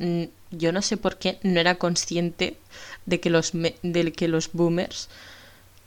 yo 0.52 0.72
no 0.72 0.82
sé 0.82 0.98
por 0.98 1.18
qué 1.18 1.40
no 1.44 1.60
era 1.60 1.76
consciente 1.76 2.58
de 3.06 3.20
que 3.20 3.30
los, 3.30 3.54
me- 3.54 3.76
que 4.16 4.28
los 4.28 4.52
boomers 4.52 5.10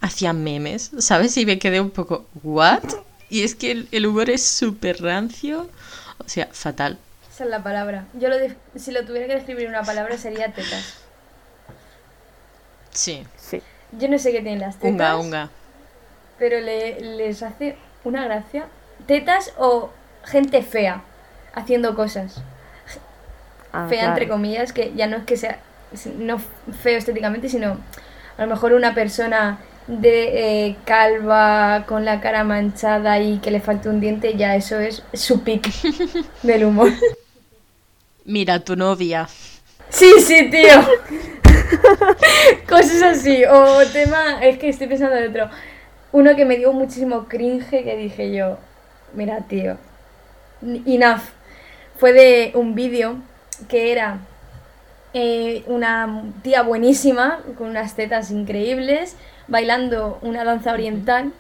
hacían 0.01 0.45
memes, 0.45 0.93
¿sabes? 0.99 1.37
Y 1.37 1.47
me 1.47 1.59
quedé 1.59 1.81
un 1.81 1.91
poco, 1.91 2.27
¿what? 2.43 2.85
Y 3.31 3.43
es 3.43 3.55
que 3.55 3.73
el, 3.73 3.89
el 3.93 4.07
humor 4.07 4.31
es 4.31 4.45
súper 4.47 5.03
rancio, 5.03 5.71
o 6.19 6.29
sea, 6.29 6.49
fatal. 6.53 6.99
Esa 7.35 7.45
es 7.45 7.51
la 7.51 7.63
palabra. 7.65 8.05
Yo 8.15 8.29
lo 8.29 8.39
de- 8.39 8.55
si 8.77 8.93
lo 8.93 9.05
tuviera 9.05 9.27
que 9.27 9.35
describir 9.35 9.65
en 9.65 9.71
una 9.71 9.83
palabra 9.83 10.17
sería 10.19 10.53
tetas. 10.53 10.99
Sí, 12.91 13.27
Sí. 13.37 13.61
Yo 13.93 14.09
no 14.09 14.19
sé 14.19 14.31
qué 14.33 14.41
tienen 14.41 14.61
las 14.61 14.77
tetas. 14.77 14.91
unga, 14.93 15.17
unga. 15.19 15.51
pero 16.39 16.61
le- 16.61 17.01
les 17.01 17.43
hace 17.43 17.77
una 18.05 18.25
gracia. 18.25 18.67
Tetas 19.07 19.53
o 19.57 19.91
gente 20.25 20.63
fea 20.63 21.03
haciendo 21.55 21.95
cosas. 21.95 22.41
Ah, 23.73 23.87
fea 23.89 24.07
entre 24.07 24.29
comillas, 24.29 24.73
que 24.73 24.93
ya 24.95 25.07
no 25.07 25.17
es 25.17 25.25
que 25.25 25.37
sea 25.37 25.59
no 26.19 26.39
feo 26.83 26.99
estéticamente, 26.99 27.49
sino 27.49 27.79
a 28.37 28.43
lo 28.43 28.49
mejor 28.49 28.73
una 28.73 28.95
persona 28.95 29.59
de 29.87 30.67
eh, 30.69 30.77
calva 30.85 31.85
con 31.87 32.05
la 32.05 32.21
cara 32.21 32.43
manchada 32.45 33.21
y 33.21 33.39
que 33.39 33.51
le 33.53 33.61
falte 33.61 33.89
un 33.89 34.01
diente, 34.01 34.35
ya 34.37 34.57
eso 34.57 34.79
es 34.81 35.03
su 35.13 35.43
pic 35.45 35.69
del 36.43 36.65
humor. 36.65 36.91
Mira, 38.25 38.59
tu 38.61 38.75
novia. 38.75 39.29
Sí, 39.91 40.11
sí, 40.21 40.51
tío. 40.51 40.81
Cosas 42.69 43.03
así. 43.03 43.45
O 43.45 43.87
tema, 43.93 44.43
es 44.43 44.59
que 44.59 44.71
estoy 44.71 44.87
pensando 44.87 45.17
en 45.17 45.29
otro. 45.29 45.51
Uno 46.13 46.35
que 46.35 46.47
me 46.47 46.57
dio 46.57 46.73
muchísimo 46.73 47.27
cringe 47.27 47.85
que 47.85 47.97
dije 47.97 48.35
yo, 48.35 48.59
mira, 49.13 49.43
tío, 49.43 49.77
enough. 50.87 51.21
Fue 51.99 52.13
de 52.13 52.53
un 52.55 52.75
vídeo 52.75 53.17
que 53.69 53.93
era 53.93 54.21
eh, 55.13 55.63
una 55.67 56.23
tía 56.43 56.63
buenísima, 56.63 57.41
con 57.59 57.69
unas 57.69 57.95
tetas 57.95 58.31
increíbles, 58.31 59.17
bailando 59.49 60.19
una 60.23 60.45
danza 60.45 60.73
oriental, 60.73 61.33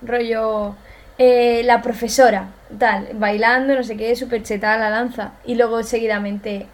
rollo 0.00 0.74
eh, 1.18 1.62
la 1.64 1.82
profesora, 1.82 2.48
tal, 2.78 3.08
bailando, 3.14 3.74
no 3.74 3.82
sé 3.82 3.96
qué, 3.96 4.14
súper 4.16 4.42
chetada 4.42 4.78
la 4.78 4.90
danza. 4.90 5.32
Y 5.44 5.54
luego 5.54 5.82
seguidamente 5.82 6.66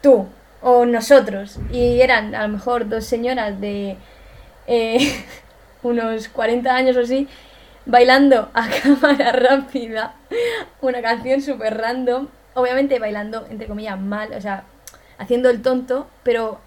tú 0.00 0.26
o 0.60 0.86
nosotros. 0.86 1.58
Y 1.72 2.00
eran 2.00 2.34
a 2.34 2.42
lo 2.42 2.48
mejor 2.48 2.88
dos 2.88 3.04
señoras 3.04 3.60
de 3.60 3.96
eh, 4.66 5.24
unos 5.82 6.28
40 6.28 6.74
años 6.74 6.96
o 6.96 7.00
así, 7.00 7.28
bailando 7.84 8.50
a 8.54 8.68
cámara 8.82 9.32
rápida 9.32 10.14
una 10.80 11.02
canción 11.02 11.42
súper 11.42 11.76
random. 11.76 12.28
Obviamente 12.54 12.98
bailando, 12.98 13.46
entre 13.50 13.66
comillas, 13.66 14.00
mal, 14.00 14.32
o 14.32 14.40
sea, 14.40 14.64
haciendo 15.18 15.50
el 15.50 15.60
tonto, 15.62 16.08
pero 16.22 16.58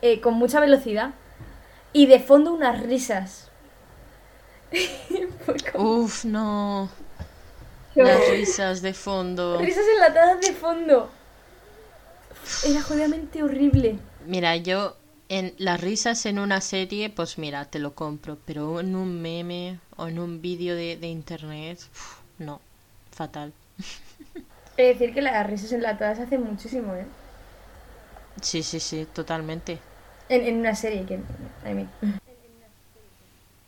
eh, 0.00 0.20
con 0.20 0.34
mucha 0.34 0.60
velocidad. 0.60 1.10
Y 1.92 2.06
de 2.06 2.20
fondo 2.20 2.52
unas 2.52 2.82
risas. 2.82 3.50
Uf, 5.74 6.24
no. 6.24 6.88
Las 7.96 8.28
risas 8.30 8.82
de 8.82 8.92
fondo. 8.94 9.58
Risas 9.58 9.84
enlatadas 9.94 10.40
de 10.40 10.52
fondo. 10.52 11.10
Era 12.64 12.82
jodidamente 12.82 13.42
horrible. 13.42 13.98
Mira, 14.26 14.56
yo 14.56 14.96
en 15.28 15.54
las 15.58 15.80
risas 15.80 16.26
en 16.26 16.38
una 16.38 16.60
serie, 16.60 17.10
pues 17.10 17.38
mira, 17.38 17.64
te 17.64 17.78
lo 17.78 17.94
compro, 17.94 18.38
pero 18.44 18.80
en 18.80 18.94
un 18.94 19.20
meme 19.20 19.80
o 19.96 20.06
en 20.06 20.18
un 20.18 20.40
vídeo 20.40 20.74
de, 20.74 20.96
de 20.96 21.08
internet, 21.08 21.78
uf, 21.80 22.18
no, 22.38 22.60
fatal. 23.12 23.52
De 24.76 24.84
decir 24.84 25.14
que 25.14 25.22
las 25.22 25.46
risas 25.46 25.72
enlatadas 25.72 26.18
hacen 26.18 26.42
muchísimo, 26.44 26.94
¿eh? 26.94 27.06
Sí, 28.42 28.62
sí, 28.62 28.78
sí, 28.78 29.06
totalmente. 29.12 29.78
En, 30.28 30.42
en 30.44 30.56
una 30.58 30.74
serie 30.74 31.04
que... 31.06 31.14
I 31.14 31.74
mean. 31.74 31.88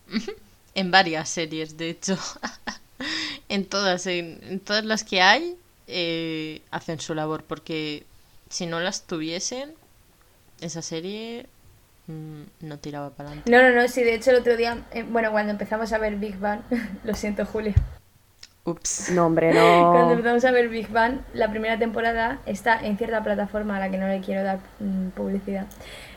En 0.75 0.91
varias 0.91 1.29
series, 1.29 1.77
de 1.77 1.91
hecho. 1.91 2.19
en 3.49 3.65
todas, 3.67 4.07
en, 4.07 4.41
en 4.43 4.61
todas 4.61 4.85
las 4.85 5.05
que 5.05 5.23
hay, 5.23 5.57
eh, 5.87 6.63
hacen 6.71 7.01
su 7.01 7.15
labor, 7.15 7.45
porque 7.45 8.05
si 8.51 8.67
no 8.67 8.81
las 8.81 9.03
tuviesen, 9.03 9.75
esa 10.61 10.83
serie 10.83 11.47
mm, 12.07 12.43
no 12.61 12.79
tiraba 12.79 13.11
para 13.11 13.31
adelante. 13.31 13.51
No, 13.51 13.63
no, 13.63 13.71
no, 13.75 13.89
sí, 13.89 14.03
de 14.03 14.15
hecho 14.15 14.31
el 14.31 14.37
otro 14.37 14.57
día, 14.57 14.85
eh, 14.93 15.03
bueno, 15.03 15.31
cuando 15.33 15.53
empezamos 15.53 15.93
a 15.93 15.99
ver 15.99 16.17
Big 16.17 16.39
Bang, 16.39 16.61
lo 17.05 17.15
siento 17.15 17.47
Julia, 17.47 17.75
Ups. 18.65 19.11
No, 19.11 19.27
hombre, 19.27 19.51
cuando 19.51 20.07
no. 20.07 20.13
empezamos 20.13 20.45
a 20.45 20.51
ver 20.51 20.69
Big 20.69 20.89
Bang, 20.91 21.21
la 21.33 21.51
primera 21.51 21.79
temporada 21.79 22.41
está 22.45 22.79
en 22.85 22.99
cierta 22.99 23.23
plataforma 23.23 23.77
a 23.79 23.81
la 23.81 23.91
que 23.91 23.97
no 23.97 24.07
le 24.07 24.21
quiero 24.21 24.45
dar 24.45 24.59
mm, 24.81 25.09
publicidad, 25.11 25.67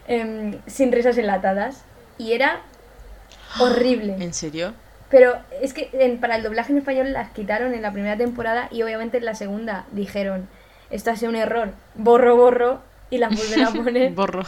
em, 0.07 0.59
sin 0.67 0.91
risas 0.91 1.17
enlatadas, 1.17 1.85
y 2.17 2.33
era 2.33 2.61
horrible. 3.59 4.17
¿En 4.19 4.33
serio? 4.33 4.73
Pero 5.11 5.35
es 5.61 5.73
que 5.73 5.89
en- 5.93 6.19
para 6.19 6.37
el 6.37 6.43
doblaje 6.43 6.71
en 6.71 6.79
español 6.79 7.11
las 7.13 7.31
quitaron 7.31 7.73
en 7.73 7.81
la 7.81 7.91
primera 7.91 8.17
temporada 8.17 8.69
y 8.71 8.81
obviamente 8.81 9.17
en 9.17 9.25
la 9.25 9.35
segunda 9.35 9.85
dijeron, 9.91 10.47
esto 10.89 11.11
ha 11.11 11.15
sido 11.15 11.29
un 11.31 11.35
error, 11.37 11.73
borro, 11.95 12.35
borro, 12.37 12.81
y 13.09 13.17
las 13.17 13.35
vuelven 13.35 13.61
a 13.65 13.71
poner. 13.83 14.13
Borro. 14.13 14.43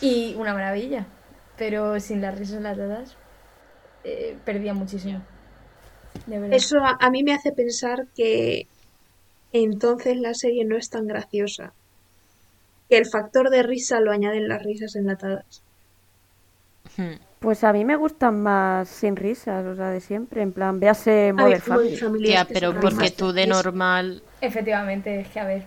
Y 0.00 0.34
una 0.36 0.52
maravilla. 0.54 1.06
Pero 1.56 1.98
sin 2.00 2.20
las 2.20 2.38
risas 2.38 2.56
enlatadas, 2.58 3.16
eh, 4.04 4.36
perdía 4.44 4.74
muchísimo. 4.74 5.20
De 6.26 6.38
verdad. 6.38 6.56
Eso 6.56 6.78
a, 6.78 6.98
a 7.00 7.10
mí 7.10 7.22
me 7.22 7.32
hace 7.34 7.52
pensar 7.52 8.06
que 8.14 8.66
entonces 9.52 10.16
la 10.18 10.34
serie 10.34 10.64
no 10.64 10.76
es 10.76 10.90
tan 10.90 11.06
graciosa. 11.06 11.72
Que 12.90 12.98
el 12.98 13.06
factor 13.06 13.48
de 13.48 13.62
risa 13.62 14.00
lo 14.00 14.12
añaden 14.12 14.48
las 14.48 14.62
risas 14.62 14.96
enlatadas. 14.96 15.62
Hmm. 16.96 17.14
Pues 17.42 17.64
a 17.64 17.72
mí 17.72 17.84
me 17.84 17.96
gustan 17.96 18.40
más 18.40 18.88
sin 18.88 19.16
risas, 19.16 19.64
o 19.66 19.74
sea, 19.74 19.90
de 19.90 20.00
siempre. 20.00 20.42
En 20.42 20.52
plan, 20.52 20.78
véase 20.78 21.32
Modern 21.32 21.60
Family. 21.60 22.34
Pero 22.52 22.72
porque 22.80 23.10
tú 23.10 23.32
de 23.32 23.46
normal... 23.48 24.22
Efectivamente, 24.40 25.20
es 25.20 25.28
que 25.28 25.40
a 25.40 25.44
ver. 25.44 25.64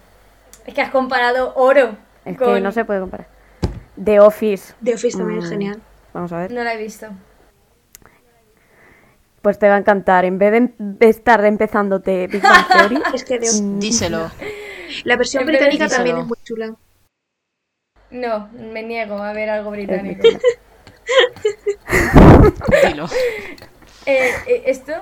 Es 0.65 0.73
que 0.73 0.81
has 0.81 0.89
comparado 0.89 1.53
oro 1.55 1.97
Es 2.23 2.37
con... 2.37 2.55
que 2.55 2.61
no 2.61 2.71
se 2.71 2.85
puede 2.85 3.01
comparar. 3.01 3.27
The 4.01 4.19
Office. 4.21 4.73
The 4.83 4.95
Office 4.95 5.17
también 5.17 5.39
es 5.39 5.45
Mm. 5.45 5.49
genial. 5.49 5.81
Vamos 6.13 6.31
a 6.31 6.39
ver. 6.39 6.51
No 6.51 6.63
la 6.63 6.73
he 6.73 6.77
visto. 6.77 7.07
Pues 9.41 9.59
te 9.59 9.67
va 9.67 9.75
a 9.75 9.77
encantar. 9.77 10.23
En 10.25 10.39
vez 10.39 10.51
de, 10.53 10.71
de 10.77 11.09
estar 11.09 11.43
empezándote 11.43 12.27
Big 12.27 12.41
Bang 12.41 12.67
Theory, 12.71 13.01
Es 13.13 13.23
que 13.25 13.37
de- 13.37 13.51
mm, 13.51 13.79
Díselo. 13.79 14.31
la 15.03 15.17
versión 15.17 15.41
En 15.43 15.47
británica 15.47 15.87
también 15.89 16.17
es 16.19 16.25
muy 16.25 16.37
chula. 16.43 16.73
No, 18.11 18.47
me 18.53 18.81
niego 18.81 19.17
a 19.17 19.33
ver 19.33 19.49
algo 19.49 19.71
británico. 19.71 20.25
Dilo. 22.83 23.07
Eh, 24.07 24.29
eh, 24.45 24.63
esto, 24.67 24.93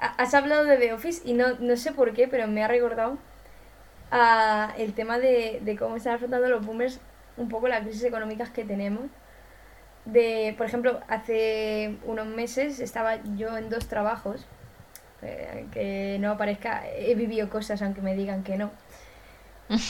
ha- 0.00 0.14
has 0.16 0.32
hablado 0.32 0.64
de 0.64 0.78
The 0.78 0.94
Office 0.94 1.20
y 1.22 1.34
no, 1.34 1.56
no 1.58 1.76
sé 1.76 1.92
por 1.92 2.14
qué, 2.14 2.28
pero 2.28 2.46
me 2.48 2.64
ha 2.64 2.68
recordado 2.68 3.18
a 4.10 4.74
el 4.78 4.94
tema 4.94 5.18
de, 5.18 5.60
de 5.62 5.76
cómo 5.76 5.96
están 5.96 6.14
afrontando 6.14 6.48
los 6.48 6.64
boomers 6.64 7.00
un 7.36 7.48
poco 7.48 7.68
las 7.68 7.82
crisis 7.82 8.04
económicas 8.04 8.50
que 8.50 8.64
tenemos. 8.64 9.04
De, 10.06 10.54
por 10.58 10.66
ejemplo, 10.66 11.00
hace 11.08 11.96
unos 12.04 12.26
meses 12.26 12.80
estaba 12.80 13.16
yo 13.36 13.56
en 13.58 13.70
dos 13.70 13.88
trabajos, 13.88 14.46
eh, 15.22 15.66
que 15.72 16.18
no 16.20 16.38
parezca, 16.38 16.84
he 16.90 17.14
vivido 17.14 17.50
cosas 17.50 17.82
aunque 17.82 18.02
me 18.02 18.14
digan 18.14 18.44
que 18.44 18.56
no. 18.58 18.70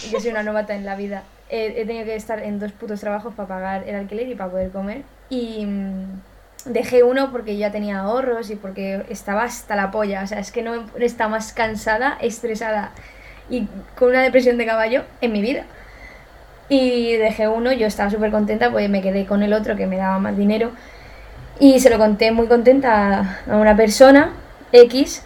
Y 0.03 0.11
Yo 0.11 0.21
soy 0.21 0.31
una 0.31 0.43
novata 0.43 0.75
en 0.75 0.85
la 0.85 0.97
vida. 0.97 1.25
He, 1.49 1.81
he 1.81 1.87
tenido 1.87 2.05
que 2.05 2.17
estar 2.17 2.41
en 2.43 2.59
dos 2.59 2.73
putos 2.73 3.01
trabajos 3.01 3.35
para 3.35 3.49
pagar 3.49 3.89
el 3.89 3.95
alquiler 3.95 4.29
y 4.29 4.35
para 4.35 4.51
poder 4.51 4.71
comer. 4.71 5.03
Y 5.31 5.67
mm, 5.67 6.23
dejé 6.67 7.03
uno 7.03 7.31
porque 7.31 7.57
ya 7.57 7.71
tenía 7.71 8.01
ahorros 8.01 8.51
y 8.51 8.57
porque 8.57 9.05
estaba 9.09 9.45
hasta 9.45 9.77
la 9.77 9.91
polla. 9.91 10.23
O 10.23 10.27
sea, 10.27 10.39
es 10.39 10.53
que 10.53 10.63
no 10.63 10.87
estado 10.99 11.31
más 11.31 11.53
cansada, 11.53 12.19
estresada 12.21 12.93
y 13.51 13.67
con 13.97 14.11
una 14.11 14.23
depresión 14.23 14.59
de 14.59 14.67
caballo 14.67 15.05
en 15.21 15.33
mi 15.33 15.41
vida. 15.43 15.65
Y 16.69 17.17
dejé 17.17 17.49
uno, 17.49 17.73
yo 17.73 17.87
estaba 17.87 18.11
súper 18.11 18.31
contenta, 18.31 18.71
pues 18.71 18.89
me 18.91 19.01
quedé 19.01 19.25
con 19.25 19.43
el 19.43 19.55
otro 19.55 19.75
que 19.77 19.87
me 19.87 19.97
daba 19.97 20.19
más 20.19 20.37
dinero. 20.37 20.73
Y 21.61 21.81
se 21.81 21.91
lo 21.91 21.99
conté 21.99 22.31
muy 22.31 22.47
contenta 22.47 23.41
a 23.51 23.57
una 23.57 23.75
persona, 23.77 24.33
X, 24.73 25.23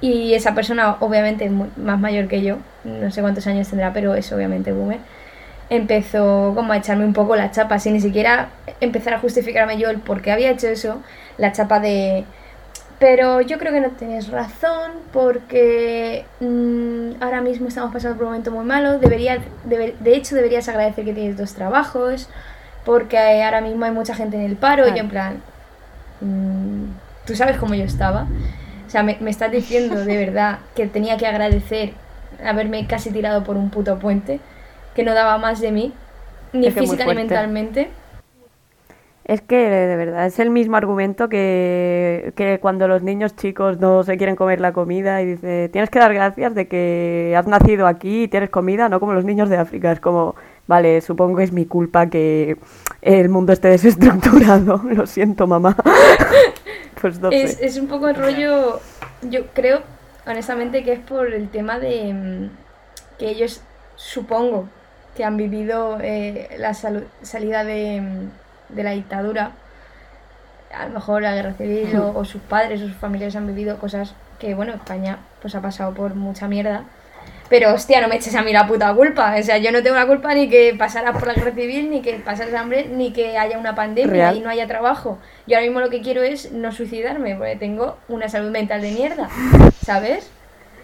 y 0.00 0.34
esa 0.34 0.54
persona, 0.54 0.96
obviamente 1.00 1.48
muy- 1.50 1.70
más 1.76 1.98
mayor 2.00 2.28
que 2.28 2.42
yo, 2.42 2.58
no 2.84 3.10
sé 3.10 3.20
cuántos 3.22 3.46
años 3.46 3.68
tendrá, 3.68 3.92
pero 3.92 4.14
es 4.14 4.32
obviamente 4.32 4.72
boomer, 4.72 4.98
empezó 5.70 6.52
como 6.54 6.72
a 6.72 6.76
echarme 6.78 7.04
un 7.04 7.12
poco 7.14 7.36
la 7.36 7.50
chapa, 7.52 7.78
sin 7.78 7.94
ni 7.94 8.00
siquiera 8.00 8.50
empezar 8.80 9.14
a 9.14 9.18
justificarme 9.20 9.78
yo 9.78 9.90
el 9.90 10.00
por 10.00 10.20
qué 10.22 10.32
había 10.32 10.50
hecho 10.50 10.68
eso, 10.68 11.02
la 11.38 11.52
chapa 11.52 11.80
de... 11.80 12.24
Pero 12.98 13.40
yo 13.40 13.58
creo 13.58 13.72
que 13.72 13.80
no 13.80 13.90
tienes 13.92 14.28
razón 14.30 14.92
porque 15.12 16.26
mm, 16.40 17.22
ahora 17.22 17.40
mismo 17.40 17.68
estamos 17.68 17.92
pasando 17.94 18.16
por 18.16 18.24
un 18.24 18.30
momento 18.32 18.50
muy 18.50 18.64
malo. 18.64 18.98
Debería, 18.98 19.38
debe- 19.64 19.96
de 20.00 20.14
hecho, 20.16 20.34
deberías 20.36 20.68
agradecer 20.68 21.06
que 21.06 21.14
tienes 21.14 21.36
dos 21.38 21.54
trabajos 21.54 22.28
porque 22.84 23.18
ahora 23.42 23.62
mismo 23.62 23.86
hay 23.86 23.92
mucha 23.92 24.14
gente 24.14 24.36
en 24.36 24.42
el 24.44 24.56
paro 24.56 24.86
y 24.86 24.92
yo 24.92 25.00
en 25.00 25.08
plan, 25.08 25.42
mm, 26.20 26.84
tú 27.26 27.34
sabes 27.36 27.56
cómo 27.58 27.74
yo 27.74 27.84
estaba. 27.84 28.26
O 28.86 28.90
sea, 28.90 29.02
me, 29.02 29.16
me 29.20 29.30
estás 29.30 29.50
diciendo 29.50 30.04
de 30.04 30.16
verdad 30.26 30.58
que 30.74 30.86
tenía 30.86 31.16
que 31.16 31.26
agradecer 31.26 31.94
haberme 32.44 32.86
casi 32.86 33.10
tirado 33.12 33.44
por 33.44 33.56
un 33.56 33.70
puto 33.70 33.98
puente, 33.98 34.40
que 35.00 35.06
no 35.06 35.14
daba 35.14 35.38
más 35.38 35.60
de 35.60 35.72
mí, 35.72 35.92
ni 36.52 36.66
Es 36.66 36.74
que 36.74 36.80
muy 36.80 36.90
física 36.90 37.06
ni 37.06 37.14
mentalmente. 37.14 37.88
Es 39.24 39.40
que 39.40 39.56
de 39.56 39.96
verdad 39.96 40.26
es 40.26 40.38
el 40.40 40.50
mismo 40.50 40.76
argumento 40.76 41.28
que, 41.28 42.32
que 42.36 42.58
cuando 42.60 42.86
los 42.88 43.02
niños 43.02 43.36
chicos 43.36 43.78
no 43.78 44.02
se 44.02 44.16
quieren 44.18 44.34
comer 44.36 44.60
la 44.60 44.72
comida 44.72 45.22
y 45.22 45.26
dice, 45.26 45.70
tienes 45.72 45.88
que 45.88 46.00
dar 46.00 46.12
gracias 46.12 46.54
de 46.54 46.66
que 46.66 47.34
has 47.36 47.46
nacido 47.46 47.86
aquí 47.86 48.24
y 48.24 48.28
tienes 48.28 48.50
comida, 48.50 48.88
no 48.88 49.00
como 49.00 49.12
los 49.12 49.24
niños 49.24 49.48
de 49.48 49.56
África. 49.56 49.92
Es 49.92 50.00
como, 50.00 50.34
vale, 50.66 51.00
supongo 51.00 51.38
que 51.38 51.44
es 51.44 51.52
mi 51.52 51.64
culpa 51.64 52.10
que 52.10 52.58
el 53.00 53.28
mundo 53.28 53.52
esté 53.52 53.68
desestructurado. 53.68 54.82
Lo 54.90 55.06
siento, 55.06 55.46
mamá. 55.46 55.76
pues 57.00 57.20
no 57.20 57.30
sé. 57.30 57.42
Es, 57.42 57.60
es 57.60 57.76
un 57.78 57.86
poco 57.86 58.08
el 58.08 58.16
rollo, 58.16 58.80
yo 59.22 59.46
creo 59.54 59.80
honestamente 60.26 60.82
que 60.82 60.92
es 60.92 61.00
por 61.00 61.32
el 61.32 61.48
tema 61.48 61.78
de 61.78 62.12
mm, 62.12 62.50
que 63.18 63.30
ellos 63.30 63.62
supongo 63.94 64.68
que 65.20 65.24
han 65.26 65.36
vivido 65.36 65.98
eh, 66.00 66.48
la 66.58 66.72
salida 66.72 67.62
de, 67.62 68.02
de 68.70 68.82
la 68.82 68.92
dictadura, 68.92 69.50
a 70.74 70.86
lo 70.86 70.94
mejor 70.94 71.20
la 71.20 71.34
guerra 71.34 71.52
civil 71.52 71.94
o, 71.98 72.18
o 72.18 72.24
sus 72.24 72.40
padres 72.40 72.80
o 72.80 72.86
sus 72.88 72.96
familiares 72.96 73.36
han 73.36 73.46
vivido 73.46 73.76
cosas 73.76 74.14
que 74.38 74.54
bueno, 74.54 74.72
España 74.72 75.18
pues 75.42 75.54
ha 75.54 75.60
pasado 75.60 75.92
por 75.92 76.14
mucha 76.14 76.48
mierda. 76.48 76.84
Pero 77.50 77.74
hostia, 77.74 78.00
no 78.00 78.08
me 78.08 78.16
eches 78.16 78.34
a 78.34 78.40
mí 78.42 78.50
la 78.50 78.66
puta 78.66 78.94
culpa. 78.94 79.34
O 79.38 79.42
sea, 79.42 79.58
yo 79.58 79.72
no 79.72 79.82
tengo 79.82 79.96
la 79.96 80.06
culpa 80.06 80.32
ni 80.32 80.48
que 80.48 80.74
pasaras 80.78 81.12
por 81.12 81.26
la 81.26 81.34
guerra 81.34 81.50
civil, 81.52 81.90
ni 81.90 82.00
que 82.00 82.14
pasaras 82.14 82.54
hambre, 82.54 82.86
ni 82.88 83.12
que 83.12 83.36
haya 83.36 83.58
una 83.58 83.74
pandemia 83.74 84.10
Real. 84.10 84.36
y 84.38 84.40
no 84.40 84.48
haya 84.48 84.66
trabajo. 84.66 85.18
Yo 85.46 85.56
ahora 85.56 85.66
mismo 85.66 85.80
lo 85.80 85.90
que 85.90 86.00
quiero 86.00 86.22
es 86.22 86.50
no 86.52 86.72
suicidarme, 86.72 87.34
porque 87.36 87.56
tengo 87.56 87.98
una 88.08 88.30
salud 88.30 88.50
mental 88.50 88.80
de 88.80 88.92
mierda. 88.92 89.28
¿Sabes? 89.84 90.30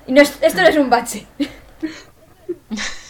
Y 0.06 0.12
no 0.12 0.20
es- 0.20 0.42
esto 0.42 0.60
no 0.60 0.68
es 0.68 0.76
un 0.76 0.90
bache. 0.90 1.26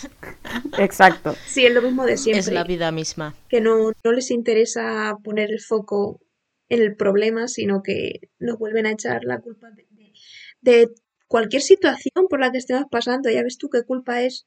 Exacto. 0.79 1.35
Sí, 1.47 1.65
es 1.67 1.73
lo 1.75 1.83
mismo 1.83 2.05
de 2.05 2.17
siempre. 2.17 2.41
Es 2.41 2.51
la 2.53 2.65
vida 2.65 2.91
misma. 2.93 3.35
que 3.49 3.61
no, 3.61 3.93
no 4.05 4.13
les 4.13 4.31
interesa 4.31 5.17
poner 5.25 5.51
el 5.51 5.61
foco 5.61 6.21
en 6.69 6.83
el 6.83 6.97
problema, 6.97 7.47
sino 7.49 7.83
que 7.83 8.21
nos 8.39 8.59
vuelven 8.59 8.87
a 8.87 8.91
echar 8.93 9.25
la 9.25 9.39
culpa 9.41 9.71
de, 9.71 9.87
de- 9.91 10.13
de 10.61 10.89
cualquier 11.29 11.63
situación 11.63 12.27
por 12.29 12.41
la 12.41 12.51
que 12.51 12.59
estemos 12.59 12.85
pasando. 12.91 13.31
Ya 13.31 13.43
ves 13.43 13.59
tú 13.59 13.69
qué 13.69 13.83
culpa 13.85 14.23
es. 14.23 14.47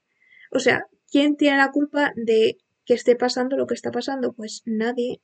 O 0.52 0.60
sea, 0.60 0.84
¿quién 1.12 1.36
tiene 1.38 1.58
la 1.58 1.72
culpa 1.72 2.12
de 2.16 2.58
que 2.86 2.94
esté 2.94 3.16
pasando 3.16 3.56
lo 3.58 3.68
que 3.68 3.74
está 3.76 3.92
pasando? 3.92 4.34
Pues 4.34 4.64
nadie. 4.66 5.22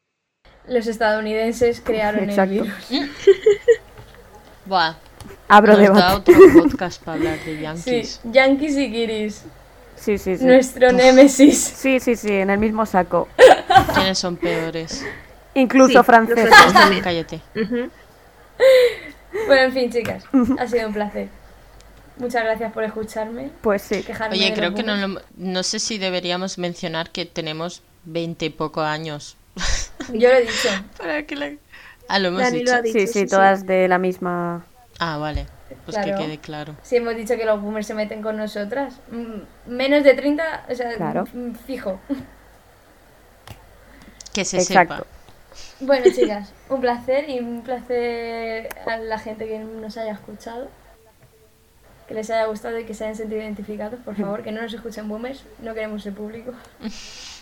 Los 0.67 0.87
estadounidenses 0.87 1.81
crearon 1.81 2.29
Exacto. 2.29 2.53
el 2.53 2.61
virus. 2.61 2.89
Buah. 4.65 4.95
Abro 5.47 5.77
Nos 5.77 5.95
da 5.95 6.15
otro 6.17 6.33
podcast 6.53 7.03
para 7.03 7.17
hablar 7.17 7.39
de 7.43 7.55
Sí, 7.55 7.61
Yankees. 7.61 8.21
Yankees 8.23 8.77
y 8.77 8.91
Kiris. 8.91 9.43
Sí, 10.05 10.17
sí, 10.19 10.37
sí. 10.37 10.45
Nuestro 10.45 10.91
némesis. 10.91 11.57
Sí, 11.57 11.99
sí, 11.99 12.15
sí, 12.15 12.31
en 12.31 12.51
el 12.51 12.59
mismo 12.59 12.85
saco. 12.85 13.27
¿Quiénes 13.95 14.19
son 14.19 14.37
peores? 14.37 15.03
Incluso 15.55 15.99
Sí, 15.99 16.05
franceses. 16.05 16.51
también. 16.73 17.01
Cállate. 17.03 17.41
Bueno, 19.47 19.61
en 19.63 19.73
fin, 19.73 19.91
chicas, 19.91 20.23
ha 20.59 20.67
sido 20.67 20.87
un 20.87 20.93
placer. 20.93 21.27
Muchas 22.17 22.43
gracias 22.43 22.71
por 22.71 22.83
escucharme. 22.83 23.49
Pues 23.61 23.81
sí. 23.81 24.05
Oye, 24.31 24.53
creo 24.53 24.73
que 24.75 24.83
no, 24.83 24.95
lo- 24.95 25.21
no 25.37 25.63
sé 25.63 25.79
si 25.79 25.97
deberíamos 25.97 26.57
mencionar 26.57 27.09
que 27.09 27.25
tenemos 27.25 27.81
20 28.05 28.45
y 28.45 28.49
poco 28.51 28.81
años. 28.81 29.35
Yo 30.13 30.29
lo 30.29 30.35
he 30.35 30.41
dicho. 30.41 30.69
Para 30.97 31.23
que 31.23 31.35
la... 31.35 31.51
Ah, 32.07 32.19
lo 32.19 32.27
hemos 32.29 32.41
Dani 32.41 32.59
dicho. 32.59 32.71
lo 32.71 32.77
ha 32.77 32.81
dicho. 32.83 32.99
Sí, 32.99 33.07
sí, 33.07 33.25
todas 33.25 33.65
de 33.65 33.87
la 33.87 33.97
misma. 33.97 34.65
Ah, 34.99 35.17
vale. 35.17 35.47
Pues 35.85 35.97
Claro. 35.97 36.17
que 36.17 36.23
quede 36.25 36.37
claro. 36.37 36.75
Si 36.83 36.95
hemos 36.97 37.15
dicho 37.15 37.35
que 37.37 37.45
los 37.45 37.59
boomers 37.61 37.87
se 37.87 37.93
meten 37.95 38.21
con 38.21 38.37
nosotras. 38.37 38.95
mm, 39.11 39.71
Menos 39.73 40.03
de 40.03 40.13
30, 40.13 40.65
o 40.69 40.75
sea, 40.75 40.93
Claro. 40.95 41.25
mm, 41.33 41.51
fijo. 41.53 41.99
Que 44.33 44.43
se 44.45 44.57
Exacto. 44.57 44.95
sepa. 44.95 45.07
Bueno, 45.79 46.05
chicas, 46.15 46.51
un 46.69 46.81
placer 46.81 47.29
y 47.29 47.39
un 47.39 47.61
placer 47.61 48.69
a 48.85 48.97
la 48.97 49.17
gente 49.17 49.47
que 49.47 49.59
nos 49.59 49.97
haya 49.97 50.11
escuchado. 50.13 50.67
Que 52.07 52.13
les 52.13 52.29
haya 52.29 52.45
gustado 52.45 52.77
y 52.77 52.83
que 52.85 52.93
se 52.93 53.05
hayan 53.05 53.15
sentido 53.15 53.41
identificados, 53.41 53.99
por 54.01 54.15
favor, 54.15 54.43
que 54.43 54.51
no 54.51 54.61
nos 54.61 54.71
escuchen 54.73 55.07
boomers, 55.09 55.43
no 55.59 55.73
queremos 55.73 56.05
el 56.05 56.13
público. 56.13 56.51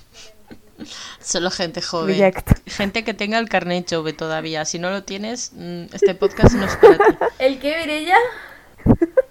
Solo 1.22 1.52
gente 1.52 1.82
joven. 1.82 2.18
Reject. 2.18 2.70
Gente 2.70 3.04
que 3.04 3.14
tenga 3.14 3.40
el 3.40 3.50
carnet 3.50 3.86
chove 3.86 4.14
todavía. 4.14 4.66
Si 4.66 4.80
no 4.80 4.90
lo 4.90 5.04
tienes, 5.04 5.52
mm, 5.54 5.86
este 5.94 6.16
podcast 6.16 6.56
no 6.56 6.66
es 6.66 6.76
para 6.78 6.98
ti. 6.98 7.04
¿El 7.40 7.60
qué, 7.60 7.78
Virella? 7.78 8.18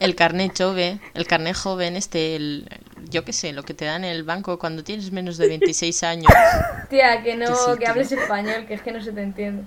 El 0.00 0.14
carnet 0.14 0.54
chove, 0.54 0.98
el 1.14 1.26
carnet 1.26 1.54
joven, 1.56 1.94
este, 1.96 2.36
el, 2.36 2.68
yo 3.10 3.24
qué 3.24 3.32
sé, 3.32 3.52
lo 3.52 3.62
que 3.62 3.74
te 3.74 3.84
dan 3.84 4.04
en 4.04 4.10
el 4.12 4.24
banco 4.24 4.58
cuando 4.58 4.82
tienes 4.82 5.12
menos 5.12 5.36
de 5.36 5.46
26 5.48 6.02
años. 6.04 6.32
Tía, 6.88 7.22
que 7.22 7.36
no, 7.36 7.46
Que 7.46 7.54
sí, 7.54 7.70
que 7.72 7.76
tío. 7.78 7.88
hables 7.90 8.12
español, 8.12 8.66
que 8.66 8.74
es 8.74 8.82
que 8.82 8.92
no 8.92 9.02
se 9.02 9.12
te 9.12 9.22
entiende. 9.22 9.64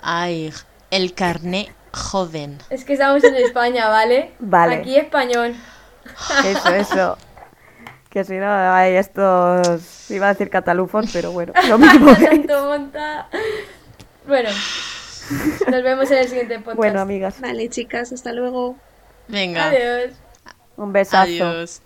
Ay, 0.00 0.52
el 0.90 1.14
carnet 1.14 1.72
joven. 1.92 2.58
Es 2.70 2.84
que 2.84 2.94
estamos 2.94 3.22
en 3.24 3.36
España, 3.36 3.88
¿vale? 3.88 4.32
Vale. 4.38 4.76
Aquí 4.76 4.96
español. 4.96 5.54
Eso, 6.44 6.68
eso. 6.74 7.18
Que 8.14 8.24
si 8.24 8.34
no, 8.36 8.46
hay 8.48 8.94
estos. 8.94 10.10
Iba 10.10 10.28
a 10.28 10.32
decir 10.34 10.48
catalufos, 10.48 11.10
pero 11.12 11.32
bueno, 11.32 11.52
lo 11.68 11.78
mismo. 11.78 12.10
es. 12.12 12.20
Tanto 12.30 12.64
monta. 12.64 13.28
Bueno, 14.26 14.48
nos 15.70 15.82
vemos 15.82 16.10
en 16.12 16.18
el 16.18 16.28
siguiente 16.28 16.58
podcast. 16.60 16.76
Bueno, 16.76 17.00
amigas, 17.00 17.40
Vale, 17.40 17.68
chicas, 17.68 18.12
hasta 18.12 18.32
luego. 18.32 18.76
Venga, 19.28 19.66
Adiós. 19.66 20.12
un 20.76 20.92
besazo. 20.92 21.22
adiós. 21.24 21.82